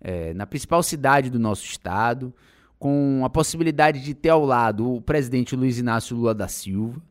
é, 0.00 0.34
na 0.34 0.46
principal 0.46 0.82
cidade 0.82 1.30
do 1.30 1.38
nosso 1.38 1.64
estado, 1.64 2.34
com 2.78 3.22
a 3.24 3.30
possibilidade 3.30 4.02
de 4.02 4.14
ter 4.14 4.28
ao 4.28 4.44
lado 4.44 4.94
o 4.94 5.00
presidente 5.00 5.56
Luiz 5.56 5.78
Inácio 5.78 6.16
Lula 6.16 6.34
da 6.34 6.48
Silva, 6.48 7.02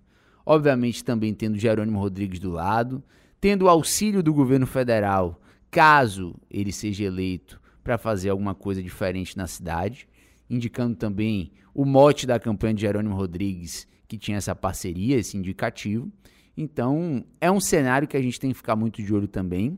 obviamente 0.45 1.04
também 1.04 1.34
tendo 1.34 1.58
Jerônimo 1.58 2.00
Rodrigues 2.00 2.39
do 2.39 2.52
lado, 2.52 3.04
tendo 3.41 3.65
o 3.65 3.69
auxílio 3.69 4.21
do 4.21 4.34
governo 4.34 4.67
federal, 4.67 5.41
caso 5.71 6.36
ele 6.50 6.71
seja 6.71 7.04
eleito, 7.04 7.60
para 7.84 7.98
fazer 8.00 8.30
alguma 8.30 8.56
coisa 8.56 8.82
diferente 8.82 9.38
na 9.38 9.45
cidade, 9.45 10.08
indicando 10.50 10.95
também 10.95 11.52
o 11.74 11.86
mote 11.86 12.26
da 12.26 12.39
campanha 12.39 12.74
de 12.74 12.82
Jerônimo 12.82 13.15
Rodrigues, 13.15 13.88
que 14.08 14.17
tinha 14.17 14.38
essa 14.38 14.56
parceria, 14.56 15.17
esse 15.17 15.38
indicativo. 15.38 16.12
Então, 16.58 17.24
é 17.39 17.52
um 17.52 17.60
cenário 17.60 18.08
que 18.08 18.17
a 18.17 18.21
gente 18.21 18.39
tem 18.39 18.50
que 18.50 18.58
ficar 18.58 18.76
muito 18.76 19.04
de 19.04 19.13
olho 19.13 19.28
também 19.28 19.78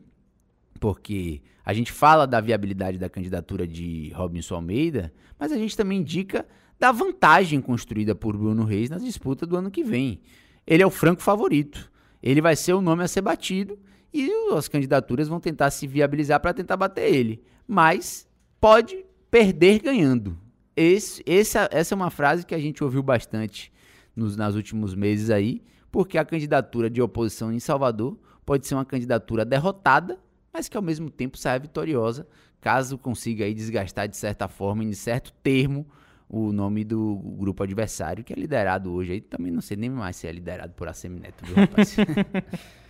porque 0.78 1.42
a 1.64 1.72
gente 1.72 1.92
fala 1.92 2.26
da 2.26 2.40
viabilidade 2.40 2.98
da 2.98 3.08
candidatura 3.08 3.66
de 3.66 4.10
Robinson 4.14 4.54
Almeida, 4.54 5.12
mas 5.38 5.52
a 5.52 5.56
gente 5.56 5.76
também 5.76 5.98
indica 5.98 6.46
da 6.78 6.92
vantagem 6.92 7.60
construída 7.60 8.14
por 8.14 8.36
Bruno 8.36 8.64
Reis 8.64 8.88
na 8.88 8.98
disputa 8.98 9.44
do 9.44 9.56
ano 9.56 9.70
que 9.70 9.82
vem. 9.82 10.20
Ele 10.66 10.82
é 10.82 10.86
o 10.86 10.90
franco 10.90 11.20
favorito. 11.20 11.90
Ele 12.22 12.40
vai 12.40 12.56
ser 12.56 12.72
o 12.72 12.80
nome 12.80 13.02
a 13.02 13.08
ser 13.08 13.20
batido 13.20 13.78
e 14.12 14.30
as 14.54 14.68
candidaturas 14.68 15.28
vão 15.28 15.40
tentar 15.40 15.70
se 15.70 15.86
viabilizar 15.86 16.40
para 16.40 16.54
tentar 16.54 16.76
bater 16.76 17.12
ele. 17.12 17.42
Mas 17.66 18.28
pode 18.60 19.04
perder 19.30 19.80
ganhando. 19.80 20.38
Esse, 20.76 21.22
essa, 21.26 21.68
essa 21.72 21.94
é 21.94 21.96
uma 21.96 22.10
frase 22.10 22.46
que 22.46 22.54
a 22.54 22.58
gente 22.58 22.82
ouviu 22.84 23.02
bastante 23.02 23.72
nos, 24.14 24.36
nos 24.36 24.54
últimos 24.54 24.94
meses 24.94 25.28
aí, 25.28 25.60
porque 25.90 26.16
a 26.16 26.24
candidatura 26.24 26.88
de 26.88 27.02
oposição 27.02 27.52
em 27.52 27.58
Salvador 27.58 28.18
pode 28.46 28.66
ser 28.66 28.74
uma 28.74 28.84
candidatura 28.84 29.44
derrotada 29.44 30.18
mas 30.58 30.68
que 30.68 30.76
ao 30.76 30.82
mesmo 30.82 31.08
tempo 31.08 31.38
saia 31.38 31.56
vitoriosa, 31.56 32.26
caso 32.60 32.98
consiga 32.98 33.44
aí 33.44 33.54
desgastar 33.54 34.08
de 34.08 34.16
certa 34.16 34.48
forma, 34.48 34.82
em 34.82 34.92
certo 34.92 35.32
termo, 35.40 35.86
o 36.28 36.52
nome 36.52 36.82
do 36.82 37.14
grupo 37.38 37.62
adversário, 37.62 38.24
que 38.24 38.32
é 38.32 38.36
liderado 38.36 38.92
hoje 38.92 39.12
aí, 39.12 39.20
também 39.20 39.52
não 39.52 39.60
sei 39.60 39.76
nem 39.76 39.88
mais 39.88 40.16
se 40.16 40.26
é 40.26 40.32
liderado 40.32 40.72
por 40.74 40.88
Assemineto, 40.88 41.46
viu, 41.46 41.54
rapaz? 41.54 41.96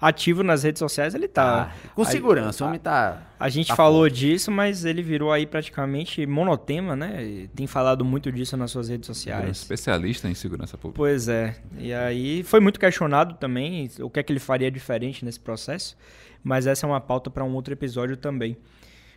Ativo 0.00 0.42
nas 0.42 0.62
redes 0.62 0.78
sociais, 0.78 1.14
ele 1.14 1.26
tá. 1.26 1.72
Ah, 1.72 1.88
com 1.94 2.04
segurança, 2.04 2.62
a, 2.62 2.66
o 2.66 2.68
homem 2.68 2.80
tá. 2.80 3.22
A 3.38 3.48
gente 3.48 3.68
tá 3.68 3.76
falou 3.76 4.02
forte. 4.02 4.14
disso, 4.14 4.50
mas 4.50 4.84
ele 4.84 5.02
virou 5.02 5.32
aí 5.32 5.46
praticamente 5.46 6.24
monotema, 6.26 6.94
né? 6.94 7.48
Tem 7.54 7.66
falado 7.66 8.04
muito 8.04 8.30
disso 8.30 8.56
nas 8.56 8.70
suas 8.70 8.88
redes 8.88 9.06
sociais. 9.06 9.44
É 9.44 9.48
um 9.48 9.50
especialista 9.50 10.28
em 10.28 10.34
segurança 10.34 10.78
pública. 10.78 10.96
Pois 10.96 11.28
é. 11.28 11.56
E 11.76 11.92
aí 11.92 12.42
foi 12.44 12.60
muito 12.60 12.78
questionado 12.78 13.34
também 13.34 13.90
o 14.00 14.08
que 14.08 14.20
é 14.20 14.22
que 14.22 14.32
ele 14.32 14.40
faria 14.40 14.70
diferente 14.70 15.24
nesse 15.24 15.40
processo 15.40 15.96
mas 16.42 16.66
essa 16.66 16.86
é 16.86 16.88
uma 16.88 17.00
pauta 17.00 17.30
para 17.30 17.44
um 17.44 17.54
outro 17.54 17.72
episódio 17.72 18.16
também. 18.16 18.56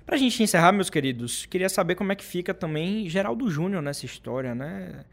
Para 0.06 0.16
a 0.16 0.18
gente 0.18 0.42
encerrar, 0.42 0.72
meus 0.72 0.90
queridos, 0.90 1.46
queria 1.46 1.70
saber 1.70 1.96
como 1.96 2.12
é 2.12 2.16
que 2.16 2.24
fica 2.24 2.54
também 2.54 3.08
Geraldo 3.08 3.50
Júnior 3.50 3.82
nessa 3.82 4.06
história, 4.06 4.56
né? 4.56 5.06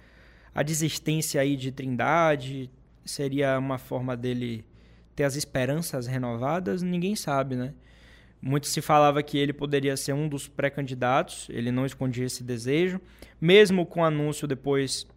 A 0.55 0.63
desistência 0.63 1.41
aí 1.41 1.57
de 1.57 1.71
Trindade 1.71 2.71
seria 3.05 3.59
uma 3.59 3.79
forma 3.79 4.17
dele 4.17 4.65
ter 5.19 5.25
as 5.25 5.35
esperanças 5.35 6.07
renovadas? 6.07 6.81
Ninguém 6.81 7.17
sabe, 7.17 7.57
né? 7.57 7.75
Muito 8.41 8.69
se 8.69 8.81
falava 8.81 9.21
que 9.21 9.37
ele 9.37 9.53
poderia 9.53 9.97
ser 9.97 10.13
um 10.13 10.29
dos 10.29 10.47
pré-candidatos, 10.47 11.49
ele 11.51 11.73
não 11.73 11.85
escondia 11.85 12.25
esse 12.25 12.45
desejo, 12.45 13.01
mesmo 13.41 13.85
com 13.85 14.01
o 14.01 14.05
anúncio 14.05 14.47
depois 14.47 15.09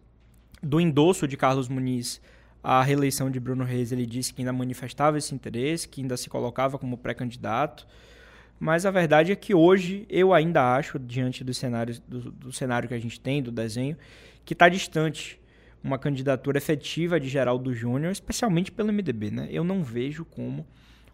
do 0.60 0.80
endosso 0.80 1.28
de 1.28 1.36
Carlos 1.36 1.68
Muniz 1.68 2.20
a 2.64 2.82
reeleição 2.82 3.30
de 3.30 3.38
Bruno 3.38 3.62
Reis, 3.62 3.92
ele 3.92 4.04
disse 4.04 4.34
que 4.34 4.40
ainda 4.40 4.52
manifestava 4.52 5.18
esse 5.18 5.32
interesse, 5.34 5.88
que 5.88 6.00
ainda 6.00 6.16
se 6.16 6.28
colocava 6.28 6.78
como 6.78 6.98
pré-candidato. 6.98 7.86
Mas 8.58 8.84
a 8.84 8.90
verdade 8.90 9.30
é 9.30 9.36
que 9.36 9.54
hoje 9.54 10.04
eu 10.08 10.32
ainda 10.34 10.74
acho, 10.74 10.98
diante 10.98 11.44
do 11.44 11.54
cenário, 11.54 11.96
do, 12.08 12.30
do 12.30 12.52
cenário 12.52 12.88
que 12.88 12.94
a 12.94 13.00
gente 13.00 13.20
tem, 13.20 13.40
do 13.40 13.52
desenho, 13.52 13.96
que 14.44 14.52
está 14.52 14.68
distante 14.68 15.40
uma 15.82 15.98
candidatura 15.98 16.58
efetiva 16.58 17.18
de 17.18 17.28
Geraldo 17.28 17.74
Júnior, 17.74 18.12
especialmente 18.12 18.70
pelo 18.70 18.92
MDB. 18.92 19.30
Né? 19.30 19.48
Eu 19.50 19.64
não 19.64 19.82
vejo 19.82 20.24
como 20.24 20.66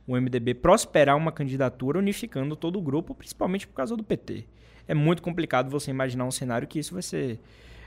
o 0.07 0.16
MDB 0.16 0.54
prosperar 0.54 1.16
uma 1.16 1.33
candidatura 1.33 1.98
unificando 1.98 2.57
todo 2.57 2.78
o 2.78 2.83
grupo, 2.83 3.14
principalmente 3.14 3.66
por 3.66 3.74
causa 3.74 3.96
do 3.96 4.02
PT. 4.02 4.44
É 4.87 4.94
muito 4.94 5.22
complicado 5.22 5.70
você 5.70 5.90
imaginar 5.90 6.24
um 6.24 6.31
cenário 6.31 6.66
que 6.66 6.78
isso 6.78 6.94
vai 6.94 7.02
ser 7.02 7.38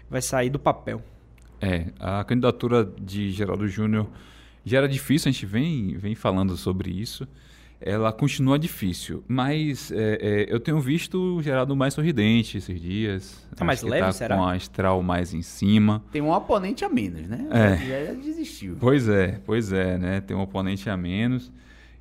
vai 0.10 0.22
sair 0.22 0.50
do 0.50 0.60
papel. 0.60 1.02
É, 1.62 1.86
a 2.00 2.24
candidatura 2.24 2.84
de 3.00 3.32
Geraldo 3.32 3.68
Júnior 3.68 4.10
já 4.66 4.80
era 4.80 4.90
difícil, 4.90 5.30
a 5.30 5.32
gente 5.32 5.46
vem, 5.46 5.98
vem 5.98 6.16
falando 6.16 6.58
sobre 6.58 6.92
isso. 6.92 7.28
Ela 7.84 8.14
continua 8.14 8.60
difícil, 8.60 9.24
mas 9.28 9.92
é, 9.92 10.20
é, 10.22 10.54
eu 10.54 10.60
tenho 10.60 10.80
visto 10.80 11.38
o 11.38 11.42
Geraldo 11.42 11.76
mais 11.76 11.96
sorridente 11.96 12.60
esses 12.60 12.80
dias. 12.80 13.48
Tá 13.56 13.66
mais 13.66 13.82
leve, 13.82 14.06
tá 14.06 14.12
será? 14.12 14.36
com 14.36 14.44
a 14.44 14.54
astral 14.54 15.02
mais 15.02 15.34
em 15.34 15.42
cima. 15.42 16.04
Tem 16.12 16.22
um 16.22 16.32
oponente 16.32 16.86
a 16.86 16.90
menos, 16.90 17.28
né? 17.28 17.48
É. 17.50 18.06
Já, 18.06 18.14
desistiu. 18.14 18.78
Pois 18.80 19.10
é, 19.10 19.42
pois 19.46 19.74
é, 19.74 19.98
né? 19.98 20.22
Tem 20.22 20.38
um 20.38 20.42
oponente 20.42 20.88
a 20.92 20.96
menos. 20.96 21.52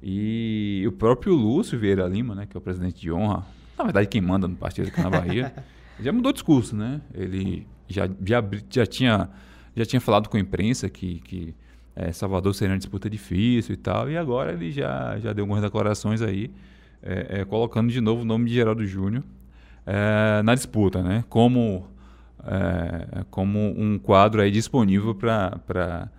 E 0.02 0.84
o 0.86 0.92
próprio 0.92 1.34
Lúcio 1.34 1.78
Vieira 1.78 2.06
Lima, 2.06 2.34
né, 2.34 2.46
que 2.46 2.56
é 2.56 2.58
o 2.58 2.60
presidente 2.60 3.00
de 3.00 3.10
honra, 3.10 3.46
na 3.76 3.84
verdade 3.84 4.06
quem 4.06 4.20
manda 4.20 4.46
no 4.46 4.56
partido 4.56 4.88
aqui 4.88 5.00
na 5.00 5.10
Bahia, 5.10 5.54
já 5.98 6.12
mudou 6.12 6.30
o 6.30 6.32
discurso, 6.32 6.76
né? 6.76 7.00
Ele 7.14 7.66
já, 7.88 8.08
já, 8.24 8.44
já, 8.70 8.86
tinha, 8.86 9.30
já 9.74 9.84
tinha 9.86 10.00
falado 10.00 10.28
com 10.28 10.36
a 10.36 10.40
imprensa 10.40 10.88
que, 10.88 11.20
que 11.20 11.54
é, 11.94 12.12
Salvador 12.12 12.54
seria 12.54 12.72
uma 12.72 12.78
disputa 12.78 13.10
difícil 13.10 13.74
e 13.74 13.76
tal, 13.76 14.10
e 14.10 14.16
agora 14.16 14.52
ele 14.52 14.70
já, 14.70 15.18
já 15.18 15.32
deu 15.32 15.44
algumas 15.44 15.62
declarações 15.62 16.22
aí, 16.22 16.50
é, 17.02 17.40
é, 17.40 17.44
colocando 17.44 17.90
de 17.90 18.00
novo 18.00 18.22
o 18.22 18.24
nome 18.24 18.48
de 18.48 18.54
Geraldo 18.54 18.86
Júnior 18.86 19.24
é, 19.86 20.42
na 20.42 20.54
disputa, 20.54 21.02
né? 21.02 21.24
Como, 21.28 21.86
é, 22.44 23.24
como 23.30 23.58
um 23.58 23.98
quadro 23.98 24.40
aí 24.40 24.50
disponível 24.50 25.14
para 25.14 26.10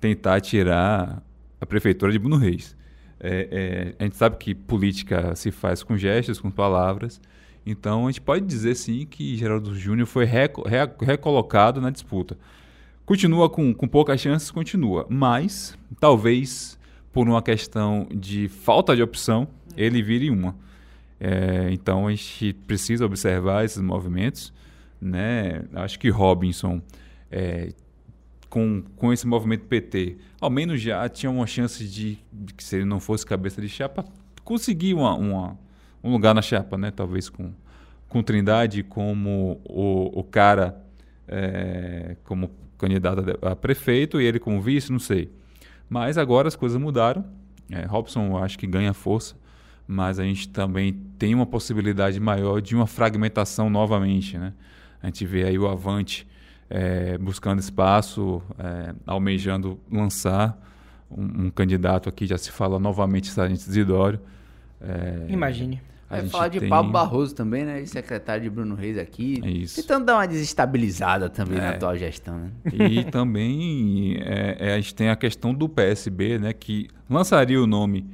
tentar 0.00 0.40
tirar 0.40 1.22
a 1.60 1.66
prefeitura 1.66 2.10
de 2.10 2.18
Bruno 2.18 2.36
Reis. 2.36 2.76
É, 3.18 3.48
é, 3.50 3.94
a 3.98 4.04
gente 4.04 4.16
sabe 4.16 4.36
que 4.36 4.54
política 4.54 5.34
se 5.34 5.50
faz 5.50 5.82
com 5.82 5.96
gestos, 5.96 6.40
com 6.40 6.50
palavras. 6.50 7.20
Então 7.66 8.06
a 8.06 8.10
gente 8.10 8.22
pode 8.22 8.46
dizer 8.46 8.74
sim 8.74 9.06
que 9.06 9.36
Geraldo 9.36 9.74
Júnior 9.74 10.06
foi 10.06 10.24
reco 10.24 10.66
re 10.66 10.78
recolocado 11.00 11.80
na 11.80 11.90
disputa. 11.90 12.38
Continua 13.10 13.50
com, 13.50 13.74
com 13.74 13.88
poucas 13.88 14.20
chances, 14.20 14.52
continua. 14.52 15.04
Mas 15.10 15.76
talvez 15.98 16.78
por 17.12 17.28
uma 17.28 17.42
questão 17.42 18.06
de 18.08 18.46
falta 18.46 18.94
de 18.94 19.02
opção, 19.02 19.48
ele 19.76 20.00
vire 20.00 20.30
uma. 20.30 20.54
É, 21.18 21.70
então 21.72 22.06
a 22.06 22.12
gente 22.12 22.52
precisa 22.68 23.04
observar 23.04 23.64
esses 23.64 23.82
movimentos. 23.82 24.52
Né? 25.00 25.64
Acho 25.74 25.98
que 25.98 26.08
Robinson 26.08 26.80
é, 27.32 27.72
com, 28.48 28.80
com 28.94 29.12
esse 29.12 29.26
movimento 29.26 29.64
PT, 29.64 30.16
ao 30.40 30.48
menos 30.48 30.80
já 30.80 31.08
tinha 31.08 31.32
uma 31.32 31.48
chance 31.48 31.84
de, 31.84 32.16
de 32.32 32.54
que 32.54 32.62
se 32.62 32.76
ele 32.76 32.84
não 32.84 33.00
fosse 33.00 33.26
cabeça 33.26 33.60
de 33.60 33.68
chapa, 33.68 34.04
conseguir 34.44 34.94
uma, 34.94 35.16
uma, 35.16 35.58
um 36.00 36.12
lugar 36.12 36.32
na 36.32 36.42
chapa, 36.42 36.78
né? 36.78 36.92
Talvez 36.92 37.28
com, 37.28 37.50
com 38.08 38.22
Trindade 38.22 38.84
como 38.84 39.60
o, 39.64 40.20
o 40.20 40.22
cara 40.22 40.80
é, 41.26 42.16
como 42.22 42.59
candidato 42.80 43.22
a 43.42 43.54
prefeito 43.54 44.20
e 44.20 44.24
ele 44.24 44.38
como 44.38 44.60
vice, 44.60 44.90
não 44.90 44.98
sei. 44.98 45.30
Mas 45.88 46.16
agora 46.16 46.48
as 46.48 46.56
coisas 46.56 46.80
mudaram. 46.80 47.24
É, 47.70 47.84
Robson 47.84 48.36
acho 48.38 48.58
que 48.58 48.66
ganha 48.66 48.92
força, 48.92 49.36
mas 49.86 50.18
a 50.18 50.24
gente 50.24 50.48
também 50.48 50.92
tem 51.18 51.34
uma 51.34 51.46
possibilidade 51.46 52.18
maior 52.18 52.60
de 52.60 52.74
uma 52.74 52.86
fragmentação 52.86 53.70
novamente, 53.70 54.36
né? 54.38 54.52
A 55.02 55.06
gente 55.06 55.24
vê 55.24 55.44
aí 55.44 55.58
o 55.58 55.68
Avante 55.68 56.26
é, 56.68 57.16
buscando 57.18 57.58
espaço, 57.58 58.42
é, 58.58 58.94
almejando 59.06 59.78
lançar 59.90 60.58
um, 61.10 61.46
um, 61.46 61.50
candidato 61.50 62.08
aqui, 62.08 62.26
já 62.26 62.38
se 62.38 62.50
fala 62.50 62.78
novamente 62.78 63.28
Sargento 63.28 63.60
Isidório. 63.60 64.20
É, 64.80 65.26
Imagine. 66.10 66.28
Vai 66.28 66.28
falar 66.28 66.48
de 66.48 66.60
tem... 66.60 66.68
Pablo 66.68 66.90
Barroso 66.90 67.34
também, 67.34 67.64
né? 67.64 67.86
Secretário 67.86 68.42
de 68.42 68.50
Bruno 68.50 68.74
Reis 68.74 68.98
aqui. 68.98 69.40
É 69.44 69.50
isso. 69.50 69.80
Tentando 69.80 70.06
dar 70.06 70.16
uma 70.16 70.26
desestabilizada 70.26 71.30
também 71.30 71.58
é. 71.58 71.60
na 71.60 71.70
atual 71.70 71.96
gestão, 71.96 72.36
né? 72.36 72.50
E 72.72 73.04
também 73.10 74.16
é, 74.20 74.56
é, 74.58 74.74
a 74.74 74.76
gente 74.76 74.94
tem 74.94 75.08
a 75.08 75.16
questão 75.16 75.54
do 75.54 75.68
PSB, 75.68 76.38
né? 76.38 76.52
Que 76.52 76.88
lançaria 77.08 77.62
o 77.62 77.66
nome 77.66 78.04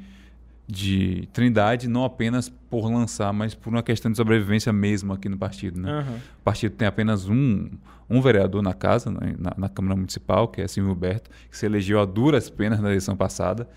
de 0.69 1.29
Trindade, 1.33 1.89
não 1.89 2.05
apenas 2.05 2.49
por 2.49 2.91
lançar, 2.91 3.33
mas 3.33 3.55
por 3.55 3.71
uma 3.71 3.83
questão 3.83 4.11
de 4.11 4.17
sobrevivência 4.17 4.73
mesmo 4.73 5.13
aqui 5.13 5.29
no 5.29 5.39
partido. 5.39 5.81
Né? 5.81 6.01
Uhum. 6.01 6.17
O 6.17 6.43
partido 6.43 6.75
tem 6.75 6.89
apenas 6.89 7.29
um, 7.29 7.71
um 8.11 8.21
vereador 8.21 8.63
na 8.63 8.75
casa, 8.75 9.11
né, 9.11 9.35
na, 9.39 9.53
na, 9.57 9.69
Câmara 9.69 9.95
Municipal, 9.95 10.49
que 10.49 10.61
é 10.61 10.67
Silvio 10.67 10.93
Roberto, 10.93 11.31
que 11.49 11.57
se 11.57 11.65
elegeu 11.65 12.01
a 12.01 12.05
duras 12.05 12.51
penas 12.51 12.81
na 12.81 12.89
eleição 12.89 13.17
passada. 13.17 13.69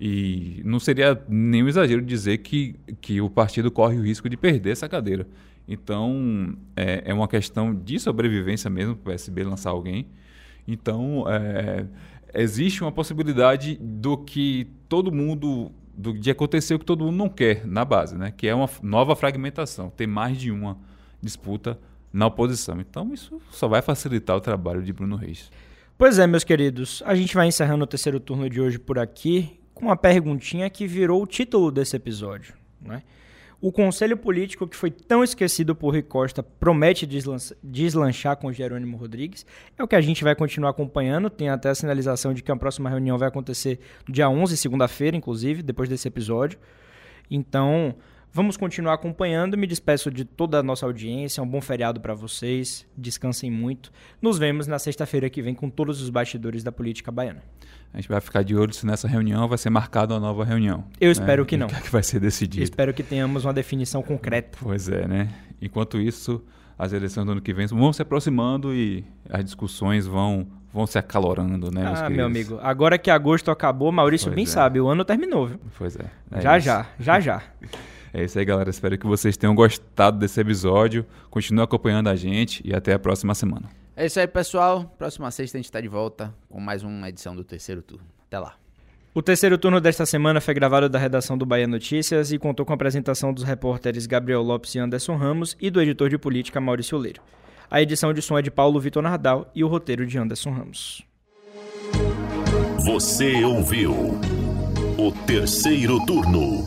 E 0.00 0.62
não 0.64 0.78
seria 0.78 1.20
nenhum 1.28 1.68
exagero 1.68 2.02
dizer 2.02 2.38
que, 2.38 2.76
que 3.00 3.20
o 3.20 3.28
partido 3.28 3.70
corre 3.70 3.98
o 3.98 4.02
risco 4.02 4.28
de 4.28 4.36
perder 4.36 4.70
essa 4.70 4.88
cadeira. 4.88 5.26
Então, 5.66 6.56
é, 6.76 7.02
é 7.06 7.14
uma 7.14 7.28
questão 7.28 7.74
de 7.74 7.98
sobrevivência 7.98 8.70
mesmo 8.70 8.94
para 8.94 9.10
o 9.10 9.12
PSB 9.12 9.44
lançar 9.44 9.70
alguém. 9.70 10.06
Então, 10.66 11.24
é, 11.28 11.86
existe 12.34 12.82
uma 12.82 12.92
possibilidade 12.92 13.76
do 13.80 14.16
que 14.16 14.70
todo 14.88 15.12
mundo 15.12 15.72
do, 15.98 16.12
de 16.12 16.30
acontecer 16.30 16.74
o 16.74 16.78
que 16.78 16.84
todo 16.84 17.04
mundo 17.04 17.16
não 17.16 17.28
quer 17.28 17.66
na 17.66 17.84
base, 17.84 18.16
né? 18.16 18.32
que 18.34 18.46
é 18.46 18.54
uma 18.54 18.70
nova 18.82 19.16
fragmentação, 19.16 19.90
ter 19.90 20.06
mais 20.06 20.38
de 20.38 20.50
uma 20.50 20.78
disputa 21.20 21.78
na 22.12 22.26
oposição. 22.26 22.80
Então 22.80 23.12
isso 23.12 23.40
só 23.50 23.66
vai 23.66 23.82
facilitar 23.82 24.36
o 24.36 24.40
trabalho 24.40 24.82
de 24.82 24.92
Bruno 24.92 25.16
Reis. 25.16 25.50
Pois 25.98 26.18
é, 26.18 26.26
meus 26.28 26.44
queridos, 26.44 27.02
a 27.04 27.14
gente 27.16 27.34
vai 27.34 27.48
encerrando 27.48 27.82
o 27.82 27.86
terceiro 27.86 28.20
turno 28.20 28.48
de 28.48 28.60
hoje 28.60 28.78
por 28.78 28.98
aqui 29.00 29.57
com 29.78 29.86
uma 29.86 29.96
perguntinha 29.96 30.68
que 30.68 30.86
virou 30.86 31.22
o 31.22 31.26
título 31.26 31.70
desse 31.70 31.96
episódio. 31.96 32.54
Né? 32.82 33.02
O 33.60 33.72
conselho 33.72 34.16
político 34.16 34.68
que 34.68 34.76
foi 34.76 34.90
tão 34.90 35.24
esquecido 35.24 35.74
por 35.74 35.90
Rui 35.90 36.02
Costa 36.02 36.42
promete 36.42 37.08
deslanchar 37.62 38.36
com 38.36 38.52
Jerônimo 38.52 38.96
Rodrigues. 38.96 39.44
É 39.76 39.82
o 39.82 39.88
que 39.88 39.96
a 39.96 40.00
gente 40.00 40.22
vai 40.22 40.36
continuar 40.36 40.70
acompanhando. 40.70 41.28
Tem 41.28 41.48
até 41.48 41.70
a 41.70 41.74
sinalização 41.74 42.32
de 42.32 42.42
que 42.42 42.52
a 42.52 42.56
próxima 42.56 42.88
reunião 42.88 43.18
vai 43.18 43.28
acontecer 43.28 43.80
dia 44.08 44.28
11, 44.28 44.56
segunda-feira, 44.56 45.16
inclusive, 45.16 45.62
depois 45.62 45.88
desse 45.88 46.06
episódio. 46.06 46.58
Então, 47.28 47.96
vamos 48.32 48.56
continuar 48.56 48.94
acompanhando. 48.94 49.56
Me 49.56 49.66
despeço 49.66 50.10
de 50.10 50.24
toda 50.24 50.58
a 50.58 50.62
nossa 50.62 50.86
audiência. 50.86 51.42
Um 51.42 51.48
bom 51.48 51.60
feriado 51.60 52.00
para 52.00 52.14
vocês. 52.14 52.86
Descansem 52.96 53.50
muito. 53.50 53.92
Nos 54.20 54.38
vemos 54.38 54.66
na 54.66 54.78
sexta-feira 54.78 55.28
que 55.30 55.42
vem 55.42 55.54
com 55.54 55.68
todos 55.70 56.00
os 56.00 56.10
bastidores 56.10 56.62
da 56.62 56.72
política 56.72 57.10
baiana. 57.10 57.42
A 57.92 57.96
gente 57.96 58.08
vai 58.08 58.20
ficar 58.20 58.42
de 58.42 58.54
olho 58.54 58.72
se 58.72 58.84
nessa 58.84 59.08
reunião 59.08 59.48
vai 59.48 59.56
ser 59.56 59.70
marcada 59.70 60.14
uma 60.14 60.20
nova 60.20 60.44
reunião. 60.44 60.84
Eu 61.00 61.06
né? 61.06 61.12
espero 61.12 61.46
que 61.46 61.56
não. 61.56 61.66
O 61.66 61.70
que, 61.70 61.76
é 61.76 61.80
que 61.80 61.90
vai 61.90 62.02
ser 62.02 62.20
decidido? 62.20 62.62
espero 62.62 62.92
que 62.92 63.02
tenhamos 63.02 63.44
uma 63.44 63.52
definição 63.52 64.02
concreta. 64.02 64.58
Pois 64.60 64.88
é, 64.88 65.08
né? 65.08 65.28
Enquanto 65.60 65.98
isso, 65.98 66.44
as 66.78 66.92
eleições 66.92 67.24
do 67.24 67.32
ano 67.32 67.40
que 67.40 67.52
vem 67.52 67.66
vão 67.66 67.92
se 67.92 68.02
aproximando 68.02 68.74
e 68.74 69.04
as 69.28 69.44
discussões 69.44 70.06
vão, 70.06 70.46
vão 70.72 70.86
se 70.86 70.98
acalorando, 70.98 71.70
né, 71.70 71.82
ah, 71.86 72.08
meu 72.10 72.26
amigo. 72.26 72.58
Agora 72.62 72.98
que 72.98 73.10
agosto 73.10 73.50
acabou, 73.50 73.90
Maurício 73.90 74.26
pois 74.26 74.36
bem 74.36 74.44
é. 74.44 74.46
sabe, 74.46 74.80
o 74.80 74.86
ano 74.86 75.04
terminou, 75.04 75.46
viu? 75.46 75.60
Pois 75.76 75.96
é. 75.96 76.04
é 76.30 76.40
já, 76.40 76.58
isso. 76.58 76.66
já, 76.66 76.86
já, 77.00 77.20
já. 77.20 77.42
É 78.12 78.24
isso 78.24 78.38
aí, 78.38 78.44
galera. 78.44 78.70
Espero 78.70 78.96
que 78.96 79.06
vocês 79.06 79.36
tenham 79.36 79.54
gostado 79.54 80.18
desse 80.18 80.40
episódio. 80.40 81.04
Continue 81.30 81.62
acompanhando 81.62 82.08
a 82.08 82.16
gente 82.16 82.62
e 82.64 82.74
até 82.74 82.92
a 82.94 82.98
próxima 82.98 83.34
semana. 83.34 83.68
É 83.96 84.06
isso 84.06 84.18
aí, 84.20 84.26
pessoal. 84.26 84.84
Próxima 84.96 85.30
sexta 85.30 85.56
a 85.56 85.58
gente 85.58 85.66
está 85.66 85.80
de 85.80 85.88
volta 85.88 86.32
com 86.48 86.60
mais 86.60 86.82
uma 86.82 87.08
edição 87.08 87.34
do 87.34 87.44
terceiro 87.44 87.82
turno. 87.82 88.06
Até 88.26 88.38
lá. 88.38 88.54
O 89.14 89.22
terceiro 89.22 89.58
turno 89.58 89.80
desta 89.80 90.06
semana 90.06 90.40
foi 90.40 90.54
gravado 90.54 90.88
da 90.88 90.98
redação 90.98 91.36
do 91.36 91.44
Bahia 91.44 91.66
Notícias 91.66 92.30
e 92.30 92.38
contou 92.38 92.64
com 92.64 92.72
a 92.72 92.76
apresentação 92.76 93.32
dos 93.32 93.42
repórteres 93.42 94.06
Gabriel 94.06 94.42
Lopes 94.42 94.74
e 94.74 94.78
Anderson 94.78 95.16
Ramos 95.16 95.56
e 95.60 95.70
do 95.70 95.80
editor 95.80 96.08
de 96.08 96.16
política 96.16 96.60
Maurício 96.60 96.96
Leiro. 96.96 97.20
A 97.70 97.82
edição 97.82 98.12
de 98.12 98.22
som 98.22 98.38
é 98.38 98.42
de 98.42 98.50
Paulo 98.50 98.78
Vitor 98.78 99.02
Nardal 99.02 99.50
e 99.54 99.64
o 99.64 99.68
roteiro 99.68 100.06
de 100.06 100.16
Anderson 100.16 100.50
Ramos. 100.50 101.02
Você 102.84 103.44
ouviu 103.44 103.92
o 104.96 105.12
terceiro 105.26 105.98
turno, 106.06 106.66